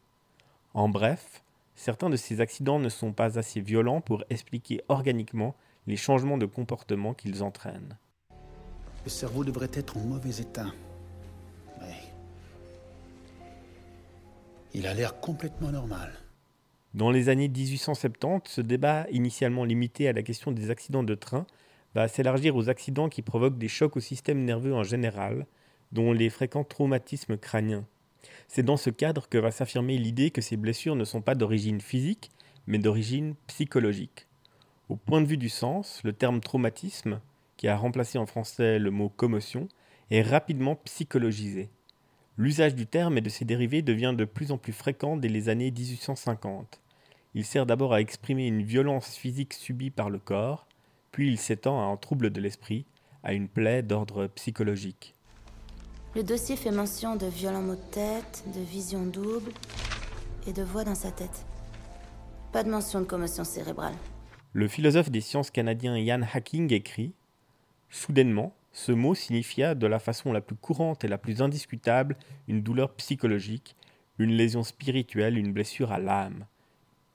En 0.74 0.88
bref, 0.88 1.42
certains 1.74 2.08
de 2.08 2.16
ces 2.16 2.40
accidents 2.40 2.78
ne 2.78 2.88
sont 2.88 3.12
pas 3.12 3.36
assez 3.36 3.60
violents 3.60 4.00
pour 4.00 4.22
expliquer 4.30 4.80
organiquement 4.88 5.56
les 5.88 5.96
changements 5.96 6.38
de 6.38 6.46
comportement 6.46 7.14
qu'ils 7.14 7.42
entraînent. 7.42 7.96
Le 9.04 9.10
cerveau 9.10 9.44
devrait 9.44 9.70
être 9.72 9.96
en 9.96 10.00
mauvais 10.00 10.40
état. 10.40 10.66
Mais 11.80 11.94
il 14.74 14.86
a 14.86 14.94
l'air 14.94 15.20
complètement 15.20 15.70
normal. 15.70 16.12
Dans 16.92 17.10
les 17.10 17.28
années 17.28 17.48
1870, 17.48 18.50
ce 18.50 18.60
débat, 18.60 19.06
initialement 19.10 19.64
limité 19.64 20.08
à 20.08 20.12
la 20.12 20.22
question 20.22 20.52
des 20.52 20.70
accidents 20.70 21.02
de 21.02 21.14
train, 21.14 21.46
va 21.94 22.08
s'élargir 22.08 22.56
aux 22.56 22.68
accidents 22.68 23.08
qui 23.08 23.22
provoquent 23.22 23.58
des 23.58 23.68
chocs 23.68 23.96
au 23.96 24.00
système 24.00 24.44
nerveux 24.44 24.74
en 24.74 24.82
général, 24.82 25.46
dont 25.92 26.12
les 26.12 26.30
fréquents 26.30 26.64
traumatismes 26.64 27.36
crâniens. 27.36 27.86
C'est 28.48 28.62
dans 28.62 28.76
ce 28.76 28.90
cadre 28.90 29.28
que 29.28 29.38
va 29.38 29.50
s'affirmer 29.50 29.96
l'idée 29.96 30.30
que 30.30 30.40
ces 30.40 30.56
blessures 30.56 30.96
ne 30.96 31.04
sont 31.04 31.22
pas 31.22 31.34
d'origine 31.34 31.80
physique, 31.80 32.30
mais 32.66 32.78
d'origine 32.78 33.34
psychologique. 33.46 34.26
Au 34.88 34.96
point 34.96 35.20
de 35.20 35.26
vue 35.26 35.36
du 35.36 35.48
sens, 35.48 36.00
le 36.04 36.12
terme 36.12 36.40
traumatisme 36.40 37.20
qui 37.60 37.68
a 37.68 37.76
remplacé 37.76 38.16
en 38.16 38.24
français 38.24 38.78
le 38.78 38.90
mot 38.90 39.10
commotion, 39.10 39.68
est 40.10 40.22
rapidement 40.22 40.76
psychologisé. 40.76 41.68
L'usage 42.38 42.74
du 42.74 42.86
terme 42.86 43.18
et 43.18 43.20
de 43.20 43.28
ses 43.28 43.44
dérivés 43.44 43.82
devient 43.82 44.14
de 44.16 44.24
plus 44.24 44.50
en 44.50 44.56
plus 44.56 44.72
fréquent 44.72 45.18
dès 45.18 45.28
les 45.28 45.50
années 45.50 45.70
1850. 45.70 46.80
Il 47.34 47.44
sert 47.44 47.66
d'abord 47.66 47.92
à 47.92 48.00
exprimer 48.00 48.46
une 48.46 48.62
violence 48.62 49.14
physique 49.14 49.52
subie 49.52 49.90
par 49.90 50.08
le 50.08 50.18
corps, 50.18 50.66
puis 51.12 51.28
il 51.28 51.36
s'étend 51.36 51.78
à 51.82 51.92
un 51.92 51.98
trouble 51.98 52.30
de 52.30 52.40
l'esprit, 52.40 52.86
à 53.22 53.34
une 53.34 53.46
plaie 53.46 53.82
d'ordre 53.82 54.26
psychologique. 54.28 55.14
Le 56.14 56.22
dossier 56.22 56.56
fait 56.56 56.70
mention 56.70 57.16
de 57.16 57.26
violents 57.26 57.60
maux 57.60 57.74
de 57.74 57.90
tête, 57.92 58.42
de 58.56 58.60
vision 58.60 59.04
double 59.04 59.52
et 60.46 60.54
de 60.54 60.62
voix 60.62 60.84
dans 60.84 60.94
sa 60.94 61.10
tête. 61.10 61.44
Pas 62.52 62.64
de 62.64 62.70
mention 62.70 63.00
de 63.00 63.04
commotion 63.04 63.44
cérébrale. 63.44 63.96
Le 64.54 64.66
philosophe 64.66 65.10
des 65.10 65.20
sciences 65.20 65.50
canadien 65.50 65.98
Ian 65.98 66.22
Hacking 66.22 66.72
écrit 66.72 67.12
Soudainement, 67.90 68.54
ce 68.72 68.92
mot 68.92 69.16
signifia 69.16 69.74
de 69.74 69.86
la 69.88 69.98
façon 69.98 70.32
la 70.32 70.40
plus 70.40 70.54
courante 70.54 71.04
et 71.04 71.08
la 71.08 71.18
plus 71.18 71.42
indiscutable 71.42 72.16
une 72.46 72.62
douleur 72.62 72.94
psychologique, 72.94 73.74
une 74.18 74.30
lésion 74.30 74.62
spirituelle, 74.62 75.36
une 75.36 75.52
blessure 75.52 75.90
à 75.90 75.98
l'âme, 75.98 76.46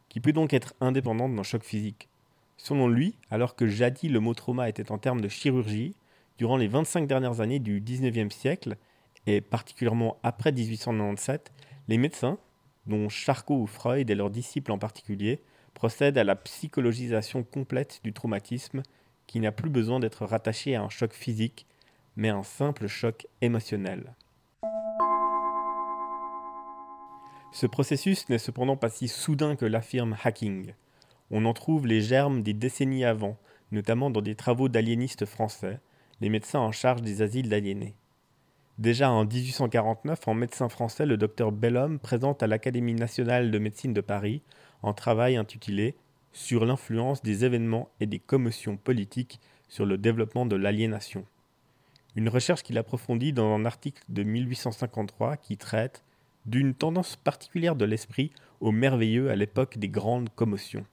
qui 0.10 0.20
peut 0.20 0.34
donc 0.34 0.54
être 0.54 0.76
indépendante 0.82 1.34
d'un 1.34 1.44
choc 1.44 1.64
physique. 1.64 2.10
Selon 2.58 2.90
lui, 2.90 3.16
alors 3.32 3.56
que 3.56 3.68
jadis 3.68 4.10
le 4.10 4.20
mot 4.20 4.34
trauma 4.34 4.68
était 4.68 4.92
en 4.92 4.98
termes 4.98 5.22
de 5.22 5.30
chirurgie, 5.30 5.96
durant 6.38 6.58
les 6.58 6.68
25 6.68 7.08
dernières 7.08 7.40
années 7.40 7.60
du 7.60 7.80
XIXe 7.80 8.36
siècle, 8.36 8.76
et 9.28 9.40
particulièrement 9.40 10.18
après 10.24 10.52
1897, 10.52 11.54
les 11.88 11.98
médecins, 11.98 12.38
dont 12.86 13.08
Charcot 13.08 13.62
ou 13.62 13.66
Freud 13.66 14.10
et 14.10 14.16
leurs 14.16 14.30
disciples 14.30 14.74
en 14.74 14.78
particulier, 14.78 15.42
procèdent 15.74 16.18
à 16.18 16.24
la 16.26 16.36
psychologisation 16.36 17.44
complète 17.44 18.02
du 18.04 18.12
traumatisme 18.12 18.84
qui 19.28 19.40
n'a 19.40 19.52
plus 19.52 19.70
besoin 19.70 20.00
d'être 20.00 20.26
rattaché 20.26 20.76
à 20.76 20.84
un 20.84 20.90
choc 20.90 21.14
physique, 21.14 21.66
mais 22.16 22.30
un 22.30 22.44
simple 22.44 22.88
choc 22.88 23.28
émotionnel. 23.42 24.14
Ce 27.52 27.66
processus 27.66 28.28
n'est 28.30 28.38
cependant 28.38 28.76
pas 28.78 28.90
si 28.90 29.08
soudain 29.08 29.56
que 29.56 29.66
l'affirme 29.66 30.18
Hacking. 30.24 30.74
On 31.32 31.46
en 31.46 31.54
trouve 31.54 31.88
les 31.88 32.02
germes 32.02 32.44
des 32.44 32.54
décennies 32.54 33.06
avant, 33.06 33.38
notamment 33.72 34.10
dans 34.10 34.22
des 34.22 34.36
travaux 34.36 34.70
d'aliénistes 34.70 35.26
français, 35.26 35.80
les 36.22 36.30
médecins 36.30 36.60
en 36.60 36.72
charge 36.72 37.02
des 37.02 37.22
asiles 37.22 37.50
d'aliénés. 37.50 37.96
Déjà 38.78 39.10
en 39.10 39.24
1849, 39.24 40.28
en 40.28 40.34
médecin 40.34 40.68
français, 40.68 41.06
le 41.06 41.16
docteur 41.16 41.54
Bellhomme 41.54 41.98
présente 41.98 42.44
à 42.44 42.48
l'Académie 42.48 42.94
nationale 42.94 43.50
de 43.50 43.58
médecine 43.58 43.94
de 43.94 44.02
Paris 44.02 44.42
un 44.84 44.92
travail 44.94 45.38
intitulé 45.38 45.96
sur 46.36 46.66
l'influence 46.66 47.24
des 47.24 47.46
événements 47.46 47.90
et 48.02 48.06
des 48.06 48.20
commotions 48.20 48.76
politiques 48.76 49.40
sur 49.70 49.86
le 49.86 49.98
développement 49.98 50.46
de 50.46 50.58
l'aliénation. 50.58 51.26
Une 52.18 52.28
recherche 52.28 52.62
qu'il 52.62 52.78
approfondit 52.78 53.32
dans 53.32 53.56
un 53.56 53.64
article 53.64 54.04
de 54.10 54.24
1853 54.24 55.38
qui 55.38 55.56
traite 55.56 56.04
d'une 56.46 56.74
tendance 56.74 57.16
particulière 57.16 57.78
de 57.78 57.86
l'esprit 57.86 58.32
au 58.60 58.74
merveilleux 58.74 59.32
à 59.32 59.38
l'époque 59.38 59.78
des 59.78 59.88
grandes 59.88 60.30
commotions. 60.36 60.86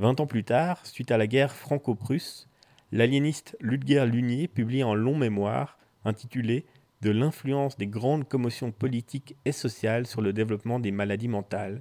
Vingt 0.00 0.18
ans 0.18 0.26
plus 0.26 0.44
tard, 0.44 0.84
suite 0.86 1.12
à 1.12 1.18
la 1.18 1.28
guerre 1.28 1.54
franco-prusse, 1.54 2.48
l'aliéniste 2.90 3.56
Ludger 3.60 4.06
Lunier 4.06 4.48
publie 4.48 4.82
un 4.82 4.94
long 4.94 5.16
mémoire 5.16 5.78
intitulé 6.04 6.64
De 7.00 7.10
l'influence 7.10 7.78
des 7.78 7.86
grandes 7.86 8.28
commotions 8.28 8.72
politiques 8.72 9.36
et 9.44 9.52
sociales 9.52 10.08
sur 10.08 10.20
le 10.20 10.32
développement 10.32 10.80
des 10.80 10.90
maladies 10.90 11.28
mentales, 11.28 11.80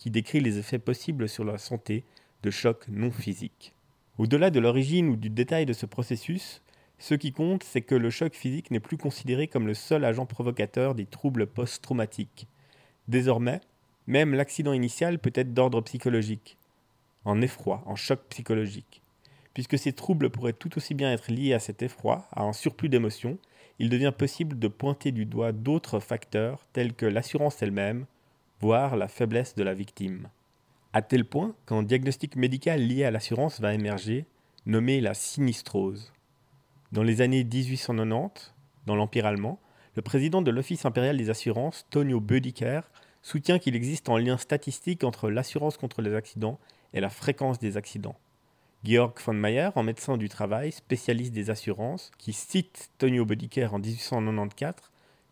qui 0.00 0.10
décrit 0.10 0.40
les 0.40 0.58
effets 0.58 0.78
possibles 0.78 1.28
sur 1.28 1.44
la 1.44 1.58
santé 1.58 2.04
de 2.42 2.50
chocs 2.50 2.88
non 2.88 3.10
physiques. 3.10 3.74
Au-delà 4.18 4.50
de 4.50 4.58
l'origine 4.58 5.10
ou 5.10 5.16
du 5.16 5.28
détail 5.28 5.66
de 5.66 5.74
ce 5.74 5.84
processus, 5.84 6.62
ce 6.98 7.14
qui 7.14 7.32
compte, 7.32 7.62
c'est 7.62 7.82
que 7.82 7.94
le 7.94 8.08
choc 8.08 8.34
physique 8.34 8.70
n'est 8.70 8.80
plus 8.80 8.96
considéré 8.96 9.46
comme 9.46 9.66
le 9.66 9.74
seul 9.74 10.04
agent 10.04 10.24
provocateur 10.24 10.94
des 10.94 11.04
troubles 11.04 11.46
post-traumatiques. 11.46 12.48
Désormais, 13.08 13.60
même 14.06 14.34
l'accident 14.34 14.72
initial 14.72 15.18
peut 15.18 15.32
être 15.34 15.52
d'ordre 15.52 15.82
psychologique, 15.82 16.56
en 17.26 17.42
effroi, 17.42 17.82
en 17.84 17.94
choc 17.94 18.20
psychologique. 18.30 19.02
Puisque 19.52 19.78
ces 19.78 19.92
troubles 19.92 20.30
pourraient 20.30 20.54
tout 20.54 20.78
aussi 20.78 20.94
bien 20.94 21.12
être 21.12 21.30
liés 21.30 21.52
à 21.52 21.58
cet 21.58 21.82
effroi, 21.82 22.26
à 22.32 22.42
un 22.42 22.54
surplus 22.54 22.88
d'émotions, 22.88 23.38
il 23.78 23.90
devient 23.90 24.12
possible 24.16 24.58
de 24.58 24.68
pointer 24.68 25.12
du 25.12 25.26
doigt 25.26 25.52
d'autres 25.52 26.00
facteurs 26.00 26.66
tels 26.72 26.94
que 26.94 27.06
l'assurance 27.06 27.62
elle-même, 27.62 28.06
voire 28.60 28.96
la 28.96 29.08
faiblesse 29.08 29.54
de 29.54 29.62
la 29.62 29.74
victime. 29.74 30.28
À 30.92 31.02
tel 31.02 31.24
point 31.24 31.54
qu'un 31.66 31.82
diagnostic 31.82 32.36
médical 32.36 32.80
lié 32.80 33.04
à 33.04 33.10
l'assurance 33.10 33.60
va 33.60 33.74
émerger, 33.74 34.26
nommé 34.66 35.00
la 35.00 35.14
sinistrose. 35.14 36.12
Dans 36.92 37.02
les 37.02 37.20
années 37.20 37.44
1890, 37.44 38.54
dans 38.86 38.96
l'Empire 38.96 39.26
allemand, 39.26 39.60
le 39.94 40.02
président 40.02 40.42
de 40.42 40.50
l'Office 40.50 40.84
impérial 40.84 41.16
des 41.16 41.30
assurances, 41.30 41.86
Tonio 41.90 42.20
Bödiker, 42.20 42.82
soutient 43.22 43.58
qu'il 43.58 43.76
existe 43.76 44.08
un 44.08 44.18
lien 44.18 44.36
statistique 44.36 45.04
entre 45.04 45.30
l'assurance 45.30 45.76
contre 45.76 46.02
les 46.02 46.14
accidents 46.14 46.58
et 46.92 47.00
la 47.00 47.10
fréquence 47.10 47.58
des 47.58 47.76
accidents. 47.76 48.16
Georg 48.82 49.14
von 49.24 49.34
Mayer, 49.34 49.70
en 49.74 49.82
médecin 49.82 50.16
du 50.16 50.28
travail, 50.28 50.72
spécialiste 50.72 51.32
des 51.32 51.50
assurances, 51.50 52.10
qui 52.18 52.32
cite 52.32 52.90
Tonio 52.98 53.24
Bödiker 53.24 53.74
en 53.74 53.78
1894, 53.78 54.90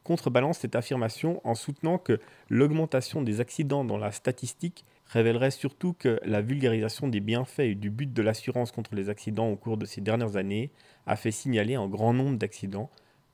contrebalance 0.08 0.60
cette 0.60 0.74
affirmation 0.74 1.42
en 1.44 1.54
soutenant 1.54 1.98
que 1.98 2.18
l'augmentation 2.48 3.20
des 3.20 3.40
accidents 3.40 3.84
dans 3.84 3.98
la 3.98 4.10
statistique 4.10 4.86
révélerait 5.04 5.50
surtout 5.50 5.92
que 5.92 6.18
la 6.24 6.40
vulgarisation 6.40 7.08
des 7.08 7.20
bienfaits 7.20 7.60
et 7.60 7.74
du 7.74 7.90
but 7.90 8.10
de 8.10 8.22
l'assurance 8.22 8.72
contre 8.72 8.94
les 8.94 9.10
accidents 9.10 9.50
au 9.50 9.56
cours 9.56 9.76
de 9.76 9.84
ces 9.84 10.00
dernières 10.00 10.36
années 10.36 10.70
a 11.06 11.14
fait 11.14 11.30
signaler 11.30 11.74
un 11.74 11.88
grand 11.88 12.14
nombre 12.14 12.38
d'accidents 12.38 12.88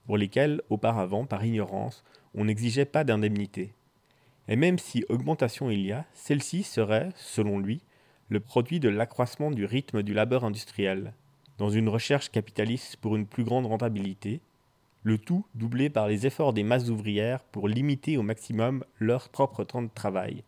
pour 0.05 0.19
lesquels, 0.19 0.63
auparavant, 0.69 1.27
par 1.27 1.45
ignorance, 1.45 2.03
on 2.35 2.47
n'exigeait 2.47 2.87
pas 2.87 3.05
d'indemnité. 3.05 3.73
Et 4.49 4.57
même 4.57 4.81
si 4.81 5.05
augmentation 5.09 5.71
il 5.71 5.81
y 5.81 5.93
a, 5.93 6.05
celle-ci 6.13 6.65
serait, 6.65 7.11
selon 7.15 7.61
lui, 7.61 7.83
le 8.31 8.41
produit 8.41 8.81
de 8.81 8.89
l'accroissement 8.89 9.53
du 9.53 9.65
rythme 9.65 10.03
du 10.03 10.13
labeur 10.13 10.43
industriel, 10.43 11.15
dans 11.59 11.71
une 11.71 11.89
recherche 11.89 12.33
capitaliste 12.33 12.97
pour 12.97 13.15
une 13.15 13.27
plus 13.27 13.45
grande 13.45 13.67
rentabilité, 13.67 14.41
le 15.05 15.19
tout 15.19 15.45
doublé 15.55 15.91
par 15.91 16.09
les 16.09 16.27
efforts 16.27 16.55
des 16.55 16.63
masses 16.63 16.89
ouvrières 16.89 17.45
pour 17.45 17.69
limiter 17.69 18.17
au 18.17 18.23
maximum 18.23 18.85
leur 18.99 19.29
propre 19.29 19.63
temps 19.63 19.83
de 19.83 19.91
travail. 19.95 20.43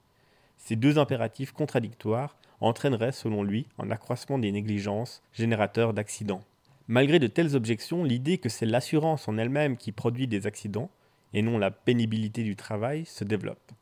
Ces 0.56 0.76
deux 0.76 0.98
impératifs 0.98 1.52
contradictoires 1.52 2.36
entraîneraient, 2.60 3.12
selon 3.12 3.42
lui, 3.42 3.66
un 3.78 3.90
accroissement 3.90 4.38
des 4.38 4.50
négligences, 4.50 5.22
générateurs 5.34 5.92
d'accidents. 5.92 6.42
Malgré 6.88 7.18
de 7.18 7.26
telles 7.26 7.54
objections, 7.54 8.02
l'idée 8.02 8.38
que 8.38 8.48
c'est 8.48 8.64
l'assurance 8.64 9.28
en 9.28 9.36
elle-même 9.36 9.76
qui 9.76 9.92
produit 9.92 10.26
des 10.26 10.46
accidents, 10.46 10.90
et 11.34 11.42
non 11.42 11.58
la 11.58 11.70
pénibilité 11.70 12.42
du 12.42 12.56
travail, 12.56 13.04
se 13.04 13.24
développe. 13.24 13.72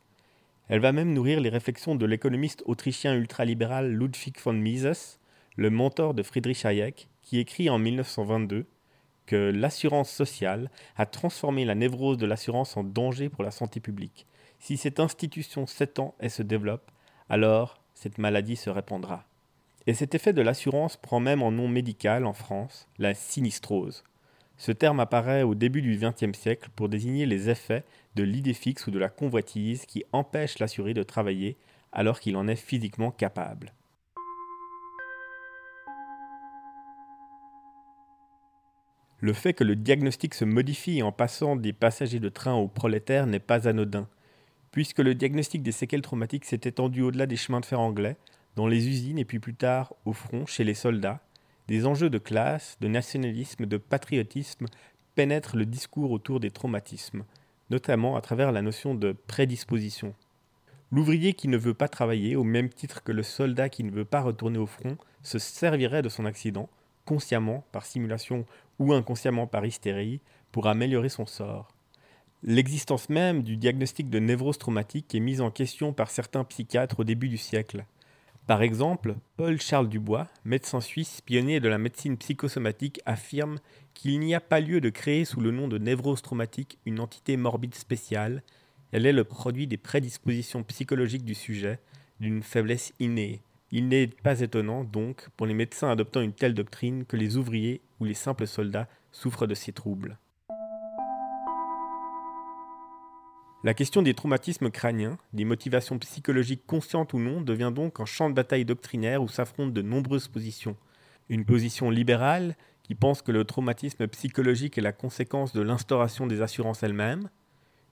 Elle 0.68 0.80
va 0.80 0.90
même 0.90 1.12
nourrir 1.12 1.40
les 1.40 1.50
réflexions 1.50 1.94
de 1.94 2.06
l'économiste 2.06 2.64
autrichien 2.66 3.14
ultralibéral 3.14 3.92
Ludwig 3.92 4.36
von 4.42 4.54
Mises, 4.54 5.20
le 5.56 5.70
mentor 5.70 6.14
de 6.14 6.24
Friedrich 6.24 6.64
Hayek, 6.64 7.08
qui 7.22 7.38
écrit 7.38 7.70
en 7.70 7.78
1922 7.78 8.66
que 9.26 9.50
l'assurance 9.54 10.10
sociale 10.10 10.70
a 10.96 11.06
transformé 11.06 11.64
la 11.64 11.74
névrose 11.74 12.18
de 12.18 12.26
l'assurance 12.26 12.76
en 12.76 12.84
danger 12.84 13.28
pour 13.28 13.44
la 13.44 13.50
santé 13.50 13.80
publique. 13.80 14.26
Si 14.58 14.76
cette 14.76 15.00
institution 15.00 15.66
s'étend 15.66 16.14
et 16.20 16.28
se 16.28 16.42
développe, 16.42 16.90
alors 17.28 17.80
cette 17.94 18.18
maladie 18.18 18.56
se 18.56 18.70
répandra. 18.70 19.24
Et 19.86 19.94
cet 19.94 20.14
effet 20.14 20.32
de 20.32 20.42
l'assurance 20.42 20.96
prend 20.96 21.20
même 21.20 21.42
en 21.42 21.50
nom 21.50 21.68
médical 21.68 22.24
en 22.24 22.32
France, 22.32 22.88
la 22.98 23.14
sinistrose. 23.14 24.04
Ce 24.56 24.72
terme 24.72 25.00
apparaît 25.00 25.42
au 25.42 25.54
début 25.54 25.82
du 25.82 25.98
XXe 25.98 26.38
siècle 26.38 26.70
pour 26.74 26.88
désigner 26.88 27.26
les 27.26 27.50
effets 27.50 27.84
de 28.14 28.22
l'idée 28.22 28.54
fixe 28.54 28.86
ou 28.86 28.90
de 28.90 28.98
la 28.98 29.08
convoitise 29.08 29.84
qui 29.84 30.04
empêchent 30.12 30.58
l'assuré 30.58 30.94
de 30.94 31.02
travailler 31.02 31.56
alors 31.92 32.20
qu'il 32.20 32.36
en 32.36 32.48
est 32.48 32.56
physiquement 32.56 33.10
capable. 33.10 33.72
Le 39.20 39.32
fait 39.32 39.54
que 39.54 39.64
le 39.64 39.76
diagnostic 39.76 40.34
se 40.34 40.44
modifie 40.44 41.02
en 41.02 41.12
passant 41.12 41.56
des 41.56 41.72
passagers 41.72 42.20
de 42.20 42.28
train 42.28 42.54
aux 42.54 42.68
prolétaires 42.68 43.26
n'est 43.26 43.38
pas 43.38 43.68
anodin, 43.68 44.08
puisque 44.70 44.98
le 44.98 45.14
diagnostic 45.14 45.62
des 45.62 45.72
séquelles 45.72 46.02
traumatiques 46.02 46.44
s'est 46.44 46.60
étendu 46.64 47.02
au-delà 47.02 47.26
des 47.26 47.36
chemins 47.36 47.60
de 47.60 47.66
fer 47.66 47.80
anglais, 47.80 48.16
dans 48.56 48.66
les 48.66 48.88
usines 48.88 49.18
et 49.18 49.24
puis 49.24 49.38
plus 49.38 49.54
tard 49.54 49.94
au 50.04 50.12
front 50.12 50.46
chez 50.46 50.64
les 50.64 50.74
soldats, 50.74 51.20
des 51.68 51.86
enjeux 51.86 52.10
de 52.10 52.18
classe, 52.18 52.76
de 52.80 52.88
nationalisme, 52.88 53.66
de 53.66 53.76
patriotisme 53.76 54.66
pénètrent 55.14 55.56
le 55.56 55.66
discours 55.66 56.10
autour 56.10 56.40
des 56.40 56.50
traumatismes, 56.50 57.24
notamment 57.70 58.16
à 58.16 58.20
travers 58.20 58.52
la 58.52 58.62
notion 58.62 58.94
de 58.94 59.12
prédisposition. 59.12 60.14
L'ouvrier 60.90 61.32
qui 61.32 61.48
ne 61.48 61.56
veut 61.56 61.74
pas 61.74 61.88
travailler, 61.88 62.36
au 62.36 62.44
même 62.44 62.68
titre 62.68 63.02
que 63.02 63.12
le 63.12 63.22
soldat 63.22 63.68
qui 63.68 63.84
ne 63.84 63.90
veut 63.90 64.04
pas 64.04 64.20
retourner 64.20 64.58
au 64.58 64.66
front, 64.66 64.96
se 65.22 65.38
servirait 65.38 66.02
de 66.02 66.08
son 66.08 66.26
accident, 66.26 66.68
consciemment, 67.04 67.64
par 67.72 67.86
simulation 67.86 68.46
ou 68.78 68.92
inconsciemment 68.92 69.46
par 69.46 69.64
hystérie, 69.64 70.20
pour 70.52 70.66
améliorer 70.66 71.08
son 71.08 71.26
sort. 71.26 71.68
L'existence 72.42 73.08
même 73.08 73.42
du 73.42 73.56
diagnostic 73.56 74.10
de 74.10 74.18
névrose 74.18 74.58
traumatique 74.58 75.14
est 75.14 75.20
mise 75.20 75.40
en 75.40 75.50
question 75.50 75.92
par 75.92 76.10
certains 76.10 76.44
psychiatres 76.44 77.00
au 77.00 77.04
début 77.04 77.28
du 77.28 77.38
siècle. 77.38 77.86
Par 78.46 78.60
exemple, 78.60 79.16
Paul-Charles 79.38 79.88
Dubois, 79.88 80.28
médecin 80.44 80.82
suisse 80.82 81.22
pionnier 81.22 81.60
de 81.60 81.68
la 81.68 81.78
médecine 81.78 82.18
psychosomatique, 82.18 83.00
affirme 83.06 83.56
qu'il 83.94 84.20
n'y 84.20 84.34
a 84.34 84.40
pas 84.40 84.60
lieu 84.60 84.82
de 84.82 84.90
créer 84.90 85.24
sous 85.24 85.40
le 85.40 85.50
nom 85.50 85.68
de 85.68 85.78
névrose 85.78 86.20
traumatique 86.20 86.78
une 86.84 87.00
entité 87.00 87.38
morbide 87.38 87.74
spéciale, 87.74 88.42
elle 88.92 89.06
est 89.06 89.12
le 89.12 89.24
produit 89.24 89.66
des 89.66 89.78
prédispositions 89.78 90.62
psychologiques 90.62 91.24
du 91.24 91.34
sujet, 91.34 91.80
d'une 92.20 92.42
faiblesse 92.42 92.92
innée. 93.00 93.40
Il 93.76 93.88
n'est 93.88 94.06
pas 94.06 94.38
étonnant, 94.38 94.84
donc, 94.84 95.28
pour 95.36 95.46
les 95.46 95.52
médecins 95.52 95.90
adoptant 95.90 96.20
une 96.20 96.32
telle 96.32 96.54
doctrine, 96.54 97.04
que 97.04 97.16
les 97.16 97.36
ouvriers 97.36 97.80
ou 97.98 98.04
les 98.04 98.14
simples 98.14 98.46
soldats 98.46 98.86
souffrent 99.10 99.48
de 99.48 99.54
ces 99.56 99.72
troubles. 99.72 100.16
La 103.64 103.74
question 103.74 104.02
des 104.02 104.14
traumatismes 104.14 104.70
crâniens, 104.70 105.18
des 105.32 105.44
motivations 105.44 105.98
psychologiques 105.98 106.64
conscientes 106.68 107.14
ou 107.14 107.18
non, 107.18 107.40
devient 107.40 107.72
donc 107.74 107.98
un 107.98 108.04
champ 108.04 108.30
de 108.30 108.34
bataille 108.36 108.64
doctrinaire 108.64 109.24
où 109.24 109.26
s'affrontent 109.26 109.72
de 109.72 109.82
nombreuses 109.82 110.28
positions. 110.28 110.76
Une 111.28 111.44
position 111.44 111.90
libérale, 111.90 112.54
qui 112.84 112.94
pense 112.94 113.22
que 113.22 113.32
le 113.32 113.44
traumatisme 113.44 114.06
psychologique 114.06 114.78
est 114.78 114.82
la 114.82 114.92
conséquence 114.92 115.52
de 115.52 115.62
l'instauration 115.62 116.28
des 116.28 116.42
assurances 116.42 116.84
elles-mêmes, 116.84 117.28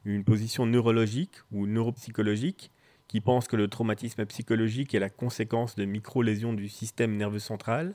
une 0.05 0.23
position 0.23 0.65
neurologique 0.65 1.39
ou 1.51 1.67
neuropsychologique, 1.67 2.71
qui 3.13 3.21
pense 3.21 3.47
que 3.47 3.57
le 3.57 3.69
traumatisme 3.69 4.25
psychologique 4.25 4.95
est 4.95 4.99
la 4.99 5.11
conséquence 5.11 5.77
de 5.77 5.85
micro-lésions 5.85 6.55
du 6.55 6.71
système 6.71 7.15
nerveux 7.15 7.41
central, 7.41 7.93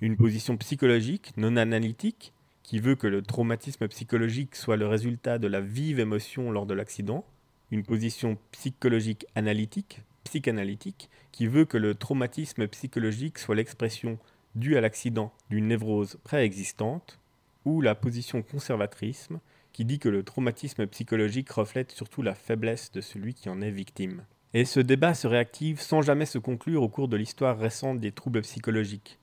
une 0.00 0.16
position 0.16 0.56
psychologique 0.56 1.32
non 1.36 1.56
analytique, 1.56 2.32
qui 2.64 2.80
veut 2.80 2.96
que 2.96 3.06
le 3.06 3.22
traumatisme 3.22 3.86
psychologique 3.86 4.56
soit 4.56 4.76
le 4.76 4.88
résultat 4.88 5.38
de 5.38 5.46
la 5.46 5.60
vive 5.60 6.00
émotion 6.00 6.50
lors 6.50 6.66
de 6.66 6.74
l'accident, 6.74 7.24
une 7.70 7.84
position 7.84 8.38
psychologique 8.50 9.24
analytique, 9.36 10.00
psychanalytique, 10.24 11.08
qui 11.30 11.46
veut 11.46 11.64
que 11.64 11.78
le 11.78 11.94
traumatisme 11.94 12.66
psychologique 12.66 13.38
soit 13.38 13.54
l'expression 13.54 14.18
due 14.56 14.76
à 14.76 14.80
l'accident 14.80 15.32
d'une 15.48 15.68
névrose 15.68 16.18
préexistante, 16.24 17.20
ou 17.64 17.80
la 17.80 17.94
position 17.94 18.42
conservatrice, 18.42 19.28
qui 19.72 19.84
dit 19.84 19.98
que 19.98 20.08
le 20.08 20.22
traumatisme 20.22 20.86
psychologique 20.86 21.50
reflète 21.50 21.92
surtout 21.92 22.22
la 22.22 22.34
faiblesse 22.34 22.92
de 22.92 23.00
celui 23.00 23.34
qui 23.34 23.48
en 23.48 23.60
est 23.60 23.70
victime. 23.70 24.24
Et 24.54 24.64
ce 24.64 24.80
débat 24.80 25.14
se 25.14 25.26
réactive 25.26 25.80
sans 25.80 26.02
jamais 26.02 26.26
se 26.26 26.38
conclure 26.38 26.82
au 26.82 26.88
cours 26.88 27.08
de 27.08 27.16
l'histoire 27.16 27.58
récente 27.58 28.00
des 28.00 28.12
troubles 28.12 28.42
psychologiques. 28.42 29.18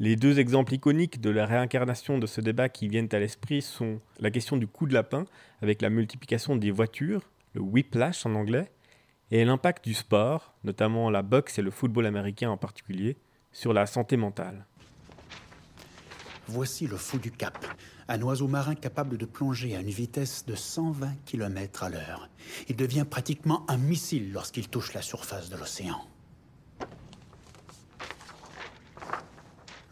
Les 0.00 0.16
deux 0.16 0.38
exemples 0.38 0.74
iconiques 0.74 1.20
de 1.20 1.30
la 1.30 1.46
réincarnation 1.46 2.18
de 2.18 2.26
ce 2.26 2.40
débat 2.40 2.68
qui 2.68 2.88
viennent 2.88 3.08
à 3.12 3.18
l'esprit 3.18 3.62
sont 3.62 4.00
la 4.20 4.30
question 4.30 4.56
du 4.56 4.66
coup 4.66 4.86
de 4.86 4.94
lapin, 4.94 5.24
avec 5.62 5.82
la 5.82 5.90
multiplication 5.90 6.56
des 6.56 6.70
voitures, 6.70 7.22
le 7.54 7.60
whiplash 7.60 8.26
en 8.26 8.34
anglais, 8.34 8.70
et 9.30 9.44
l'impact 9.44 9.84
du 9.84 9.94
sport, 9.94 10.54
notamment 10.64 11.10
la 11.10 11.22
boxe 11.22 11.58
et 11.58 11.62
le 11.62 11.70
football 11.70 12.06
américain 12.06 12.50
en 12.50 12.56
particulier, 12.56 13.16
sur 13.52 13.72
la 13.72 13.86
santé 13.86 14.16
mentale. 14.16 14.66
Voici 16.46 16.86
le 16.86 16.98
fou 16.98 17.18
du 17.18 17.30
Cap, 17.30 17.64
un 18.06 18.20
oiseau 18.20 18.48
marin 18.48 18.74
capable 18.74 19.16
de 19.16 19.24
plonger 19.24 19.76
à 19.76 19.80
une 19.80 19.88
vitesse 19.88 20.44
de 20.44 20.54
120 20.54 21.14
km 21.24 21.84
à 21.84 21.88
l'heure. 21.88 22.28
Il 22.68 22.76
devient 22.76 23.06
pratiquement 23.08 23.64
un 23.68 23.78
missile 23.78 24.30
lorsqu'il 24.30 24.68
touche 24.68 24.92
la 24.92 25.00
surface 25.00 25.48
de 25.48 25.56
l'océan. 25.56 26.06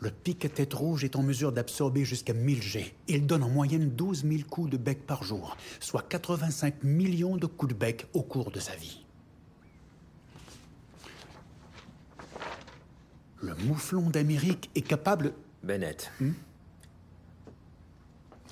Le 0.00 0.10
pic 0.10 0.44
à 0.44 0.48
tête 0.48 0.74
rouge 0.74 1.04
est 1.04 1.16
en 1.16 1.22
mesure 1.22 1.52
d'absorber 1.52 2.04
jusqu'à 2.04 2.34
1000 2.34 2.60
G. 2.60 2.94
Il 3.08 3.24
donne 3.24 3.44
en 3.44 3.48
moyenne 3.48 3.88
12 3.88 4.24
000 4.24 4.42
coups 4.50 4.68
de 4.68 4.76
bec 4.76 5.06
par 5.06 5.22
jour, 5.22 5.56
soit 5.80 6.02
85 6.02 6.82
millions 6.82 7.36
de 7.36 7.46
coups 7.46 7.72
de 7.72 7.78
bec 7.78 8.06
au 8.12 8.22
cours 8.22 8.50
de 8.50 8.60
sa 8.60 8.74
vie. 8.74 9.06
Le 13.40 13.54
mouflon 13.64 14.10
d'Amérique 14.10 14.70
est 14.74 14.82
capable... 14.82 15.32
Bennett. 15.62 16.11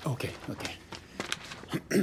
Ok, 0.05 0.29
ok. 0.49 0.79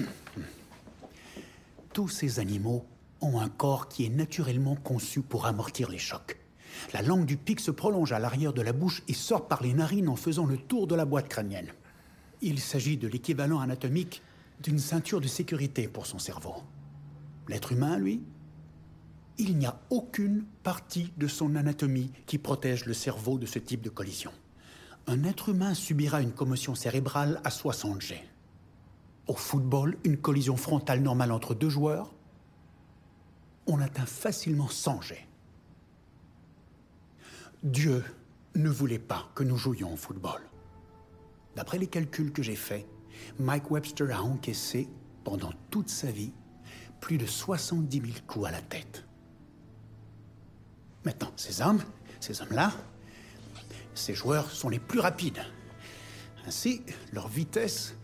Tous 1.92 2.08
ces 2.08 2.38
animaux 2.38 2.84
ont 3.20 3.40
un 3.40 3.48
corps 3.48 3.88
qui 3.88 4.04
est 4.04 4.10
naturellement 4.10 4.76
conçu 4.76 5.22
pour 5.22 5.46
amortir 5.46 5.88
les 5.88 5.98
chocs. 5.98 6.38
La 6.92 7.02
langue 7.02 7.24
du 7.24 7.36
pic 7.36 7.58
se 7.60 7.70
prolonge 7.70 8.12
à 8.12 8.18
l'arrière 8.18 8.52
de 8.52 8.62
la 8.62 8.72
bouche 8.72 9.02
et 9.08 9.14
sort 9.14 9.48
par 9.48 9.62
les 9.62 9.72
narines 9.72 10.08
en 10.08 10.16
faisant 10.16 10.46
le 10.46 10.56
tour 10.56 10.86
de 10.86 10.94
la 10.94 11.04
boîte 11.04 11.28
crânienne. 11.28 11.72
Il 12.40 12.60
s'agit 12.60 12.96
de 12.96 13.08
l'équivalent 13.08 13.60
anatomique 13.60 14.22
d'une 14.62 14.78
ceinture 14.78 15.20
de 15.20 15.26
sécurité 15.26 15.88
pour 15.88 16.06
son 16.06 16.18
cerveau. 16.18 16.54
L'être 17.48 17.72
humain, 17.72 17.98
lui, 17.98 18.22
il 19.38 19.56
n'y 19.56 19.66
a 19.66 19.80
aucune 19.90 20.44
partie 20.62 21.12
de 21.16 21.26
son 21.26 21.56
anatomie 21.56 22.12
qui 22.26 22.38
protège 22.38 22.84
le 22.84 22.94
cerveau 22.94 23.38
de 23.38 23.46
ce 23.46 23.58
type 23.58 23.82
de 23.82 23.88
collision. 23.88 24.32
Un 25.08 25.24
être 25.24 25.48
humain 25.48 25.72
subira 25.72 26.20
une 26.20 26.32
commotion 26.32 26.74
cérébrale 26.74 27.40
à 27.42 27.50
60 27.50 28.02
G. 28.02 28.22
Au 29.26 29.34
football, 29.34 29.96
une 30.04 30.18
collision 30.18 30.58
frontale 30.58 31.00
normale 31.00 31.32
entre 31.32 31.54
deux 31.54 31.70
joueurs, 31.70 32.12
on 33.66 33.80
atteint 33.80 34.04
facilement 34.04 34.68
100 34.68 35.00
G. 35.00 35.26
Dieu 37.62 38.04
ne 38.54 38.68
voulait 38.68 38.98
pas 38.98 39.30
que 39.34 39.44
nous 39.44 39.56
jouions 39.56 39.94
au 39.94 39.96
football. 39.96 40.42
D'après 41.56 41.78
les 41.78 41.86
calculs 41.86 42.30
que 42.30 42.42
j'ai 42.42 42.54
faits, 42.54 42.86
Mike 43.38 43.70
Webster 43.70 44.14
a 44.14 44.22
encaissé, 44.22 44.90
pendant 45.24 45.52
toute 45.70 45.88
sa 45.88 46.10
vie, 46.10 46.34
plus 47.00 47.16
de 47.16 47.24
70 47.24 47.98
000 47.98 48.12
coups 48.26 48.46
à 48.46 48.50
la 48.50 48.60
tête. 48.60 49.06
Maintenant, 51.06 51.32
ces 51.36 51.62
hommes, 51.62 51.82
ces 52.20 52.42
hommes-là, 52.42 52.72
ces 53.98 54.14
joueurs 54.14 54.50
sont 54.50 54.68
les 54.68 54.78
plus 54.78 55.00
rapides. 55.00 55.44
Ainsi, 56.46 56.82
leur 57.12 57.28
vitesse 57.28 57.94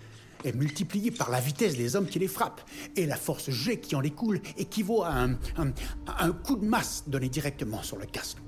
est 0.44 0.54
multipliée 0.54 1.10
par 1.10 1.30
la 1.30 1.40
vitesse 1.40 1.76
des 1.76 1.96
hommes 1.96 2.06
qui 2.06 2.18
les 2.18 2.28
frappent. 2.28 2.60
Et 2.96 3.06
la 3.06 3.16
force 3.16 3.50
G 3.50 3.80
qui 3.80 3.96
en 3.96 4.02
découle 4.02 4.40
équivaut 4.58 5.02
à 5.02 5.14
un, 5.14 5.32
à 6.06 6.24
un 6.24 6.32
coup 6.32 6.56
de 6.56 6.66
masse 6.66 7.04
donné 7.06 7.28
directement 7.28 7.82
sur 7.82 7.96
le 7.96 8.06
casque. 8.06 8.38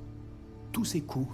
Tous 0.72 0.84
ces 0.84 1.00
coups 1.00 1.32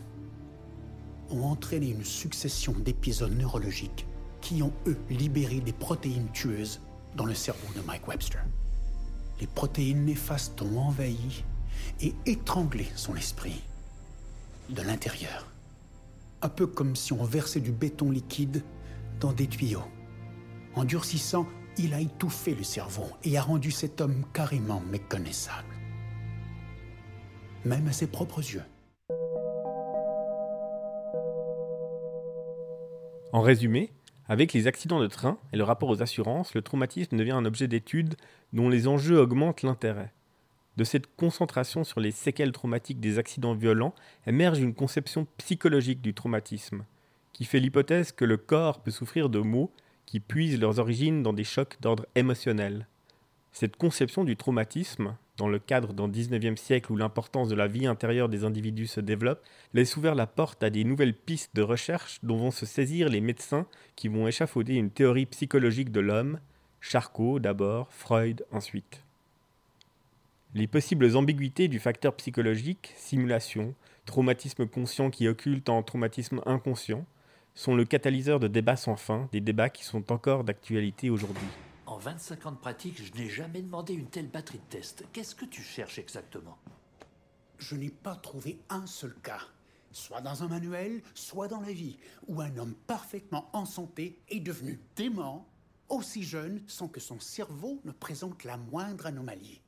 ont 1.31 1.45
entraîné 1.45 1.89
une 1.89 2.05
succession 2.05 2.73
d'épisodes 2.73 3.37
neurologiques 3.37 4.07
qui 4.41 4.63
ont, 4.63 4.73
eux, 4.87 4.99
libéré 5.11 5.61
des 5.61 5.73
protéines 5.73 6.31
tueuses 6.33 6.81
dans 7.17 7.27
le 7.27 7.35
cerveau 7.35 7.73
de 7.75 7.81
Mike 7.87 8.07
Webster. 8.07 8.43
Les 9.41 9.47
protéines 9.47 10.05
néfastes 10.05 10.61
ont 10.63 10.79
envahi 10.79 11.45
et 12.01 12.15
étranglé 12.27 12.87
son 12.95 13.17
esprit 13.17 13.63
de 14.69 14.83
l'intérieur. 14.83 15.52
Un 16.43 16.49
peu 16.49 16.67
comme 16.67 16.97
si 16.97 17.13
on 17.13 17.23
versait 17.23 17.61
du 17.61 17.71
béton 17.71 18.11
liquide 18.11 18.65
dans 19.21 19.33
des 19.33 19.47
tuyaux. 19.47 19.85
En 20.75 20.85
durcissant, 20.85 21.47
il 21.79 21.95
a 21.95 22.01
étouffé 22.01 22.55
le 22.55 22.65
cerveau 22.65 23.07
et 23.23 23.39
a 23.39 23.43
rendu 23.43 23.71
cet 23.71 24.01
homme 24.01 24.25
carrément 24.33 24.81
méconnaissable. 24.81 25.75
Même 27.65 27.87
à 27.87 27.93
ses 27.93 28.09
propres 28.09 28.41
yeux. 28.41 28.65
En 33.33 33.41
résumé, 33.41 33.93
avec 34.29 34.53
les 34.53 34.67
accidents 34.67 35.01
de 35.01 35.07
train 35.07 35.39
et 35.53 35.57
le 35.57 35.65
rapport 35.65 35.89
aux 35.89 36.03
assurances, 36.03 36.55
le 36.55 36.63
traumatisme 36.63 37.17
devient 37.17 37.33
un 37.33 37.45
objet 37.45 37.69
d'étude 37.69 38.17
dont 38.53 38.69
les 38.69 38.89
enjeux 38.89 39.19
augmentent 39.19 39.63
l'intérêt. 39.63 40.13
De 40.77 40.85
cette 40.85 41.15
concentration 41.17 41.85
sur 41.85 42.01
les 42.01 42.11
séquelles 42.11 42.53
traumatiques 42.53 43.01
des 43.01 43.19
accidents 43.19 43.55
violents 43.55 43.95
émerge 44.27 44.61
une 44.61 44.75
conception 44.75 45.27
psychologique 45.37 46.01
du 46.01 46.15
traumatisme, 46.15 46.85
qui 47.33 47.45
fait 47.45 47.61
l'hypothèse 47.61 48.13
que 48.13 48.25
le 48.25 48.39
corps 48.39 48.83
peut 48.83 48.91
souffrir 48.91 49.29
de 49.29 49.41
maux 49.41 49.71
qui 50.07 50.21
puisent 50.21 50.61
leurs 50.61 50.79
origines 50.79 51.23
dans 51.23 51.33
des 51.33 51.45
chocs 51.45 51.77
d'ordre 51.81 52.07
émotionnel. 52.15 52.87
Cette 53.53 53.77
conception 53.77 54.25
du 54.25 54.37
traumatisme, 54.37 55.15
dans 55.37 55.49
le 55.49 55.59
cadre 55.59 55.93
d'un 55.93 56.09
19e 56.09 56.57
siècle 56.57 56.91
où 56.91 56.97
l'importance 56.97 57.49
de 57.49 57.55
la 57.55 57.67
vie 57.67 57.87
intérieure 57.87 58.31
des 58.31 58.45
individus 58.45 58.87
se 58.87 59.01
développe, 59.01 59.43
laisse 59.75 59.97
ouvert 59.97 60.15
la 60.15 60.27
porte 60.27 60.63
à 60.63 60.71
des 60.71 60.85
nouvelles 60.85 61.15
pistes 61.15 61.55
de 61.55 61.63
recherche 61.63 62.19
dont 62.23 62.37
vont 62.37 62.51
se 62.51 62.65
saisir 62.65 63.11
les 63.11 63.21
médecins 63.21 63.67
qui 63.95 64.09
vont 64.09 64.27
échafauder 64.27 64.75
une 64.75 64.91
théorie 64.91 65.27
psychologique 65.27 65.93
de 65.93 66.01
l'homme, 66.01 66.41
Charcot 66.81 67.39
d'abord, 67.39 67.93
Freud 67.93 68.45
ensuite. 68.53 69.03
Les 70.55 70.67
possibles 70.67 71.17
ambiguïtés 71.17 71.69
du 71.69 71.81
facteur 71.81 72.15
psychologique, 72.17 72.93
simulation, 72.99 73.75
traumatisme 74.05 74.67
conscient 74.67 75.09
qui 75.09 75.27
occulte 75.27 75.71
en 75.71 75.83
traumatisme 75.83 76.43
inconscient, 76.45 77.07
sont 77.55 77.75
le 77.75 77.87
catalyseur 77.87 78.39
de 78.39 78.49
débats 78.49 78.77
sans 78.77 78.97
fin, 78.97 79.31
des 79.33 79.41
débats 79.41 79.71
qui 79.71 79.83
sont 79.83 80.13
encore 80.13 80.45
d'actualité 80.45 81.09
aujourd'hui. 81.09 81.47
En 81.87 81.97
25 81.97 82.45
ans 82.45 82.53
de 82.53 82.59
pratique, 82.59 83.03
je 83.03 83.19
n'ai 83.19 83.31
jamais 83.31 83.63
demandé 83.63 83.95
une 83.95 84.11
telle 84.11 84.29
batterie 84.29 84.59
de 84.59 84.77
tests. 84.77 85.07
Qu'est-ce 85.15 85.35
que 85.35 85.47
tu 85.47 85.63
cherches 85.63 85.99
exactement? 85.99 86.59
Je 87.57 87.75
n'ai 87.75 87.91
pas 87.91 88.17
trouvé 88.17 88.59
un 88.69 88.85
seul 88.85 89.15
cas, 89.23 89.41
soit 89.91 90.21
dans 90.21 90.43
un 90.43 90.49
manuel, 90.49 91.01
soit 91.15 91.49
dans 91.49 91.63
la 91.63 91.73
vie, 91.73 91.99
où 92.29 92.43
un 92.43 92.55
homme 92.59 92.75
parfaitement 92.87 93.49
en 93.55 93.65
santé 93.65 94.19
est 94.29 94.41
devenu 94.41 94.81
dément, 94.97 95.49
aussi 95.89 96.23
jeune, 96.23 96.61
sans 96.67 96.89
que 96.89 97.01
son 97.01 97.21
cerveau 97.21 97.81
ne 97.87 97.93
présente 97.93 98.45
la 98.45 98.59
moindre 98.59 99.07
anomalie. 99.07 99.63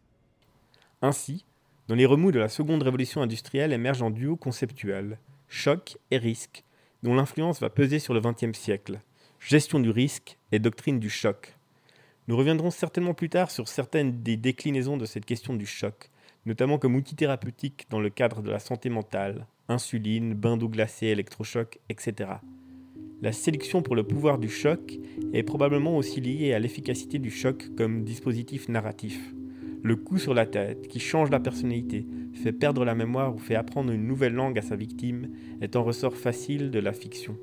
Ainsi, 1.05 1.45
dans 1.87 1.95
les 1.95 2.07
remous 2.07 2.33
de 2.33 2.39
la 2.39 2.49
seconde 2.49 2.83
révolution 2.83 3.21
industrielle 3.21 3.75
émerge 3.75 4.03
un 4.03 4.09
duo 4.09 4.37
conceptuel, 4.37 5.19
choc 5.49 5.99
et 6.11 6.17
risque, 6.17 6.65
dont 7.03 7.13
l'influence 7.13 7.61
va 7.61 7.69
peser 7.69 7.99
sur 7.99 8.15
le 8.15 8.23
XXe 8.23 8.59
siècle, 8.59 9.03
gestion 9.39 9.81
du 9.81 9.91
risque 9.91 10.39
et 10.51 10.59
doctrine 10.59 10.99
du 10.99 11.11
choc. 11.11 11.59
Nous 12.27 12.39
reviendrons 12.39 12.71
certainement 12.71 13.13
plus 13.13 13.29
tard 13.29 13.51
sur 13.51 13.69
certaines 13.69 14.23
des 14.23 14.39
déclinaisons 14.39 14.97
de 14.97 15.05
cette 15.05 15.27
question 15.27 15.53
du 15.53 15.67
choc, 15.67 16.09
notamment 16.47 16.79
comme 16.79 16.95
outil 16.95 17.17
thérapeutique 17.17 17.85
dans 17.91 18.01
le 18.01 18.09
cadre 18.09 18.41
de 18.41 18.51
la 18.51 18.59
santé 18.59 18.89
mentale, 18.89 19.47
insuline, 19.69 20.33
bain 20.33 20.57
d'eau 20.57 20.71
glacée, 20.71 21.09
électrochoc, 21.09 21.81
etc. 21.91 22.31
La 23.21 23.33
sélection 23.33 23.83
pour 23.83 23.95
le 23.95 24.05
pouvoir 24.05 24.39
du 24.39 24.49
choc 24.49 24.99
est 25.35 25.43
probablement 25.43 25.99
aussi 25.99 26.23
liée 26.23 26.55
à 26.55 26.59
l'efficacité 26.59 27.19
du 27.19 27.31
choc 27.31 27.69
comme 27.77 28.05
dispositif 28.05 28.71
narratif. 28.71 29.35
Le 29.87 29.97
coup 29.97 30.17
sur 30.17 30.33
la 30.33 30.47
tête, 30.47 30.89
qui 30.89 30.99
change 30.99 31.31
la 31.31 31.41
personnalité, 31.41 32.07
fait 32.33 32.53
perdre 32.53 32.87
la 32.87 32.95
mémoire 32.95 33.35
ou 33.35 33.39
fait 33.39 33.55
apprendre 33.55 33.93
une 33.93 34.07
nouvelle 34.07 34.33
langue 34.33 34.59
à 34.59 34.63
sa 34.63 34.77
victime, 34.77 35.29
est 35.61 35.77
un 35.77 35.81
ressort 35.81 36.17
facile 36.17 36.71
de 36.71 36.79
la 36.79 36.95
fiction. 36.95 37.37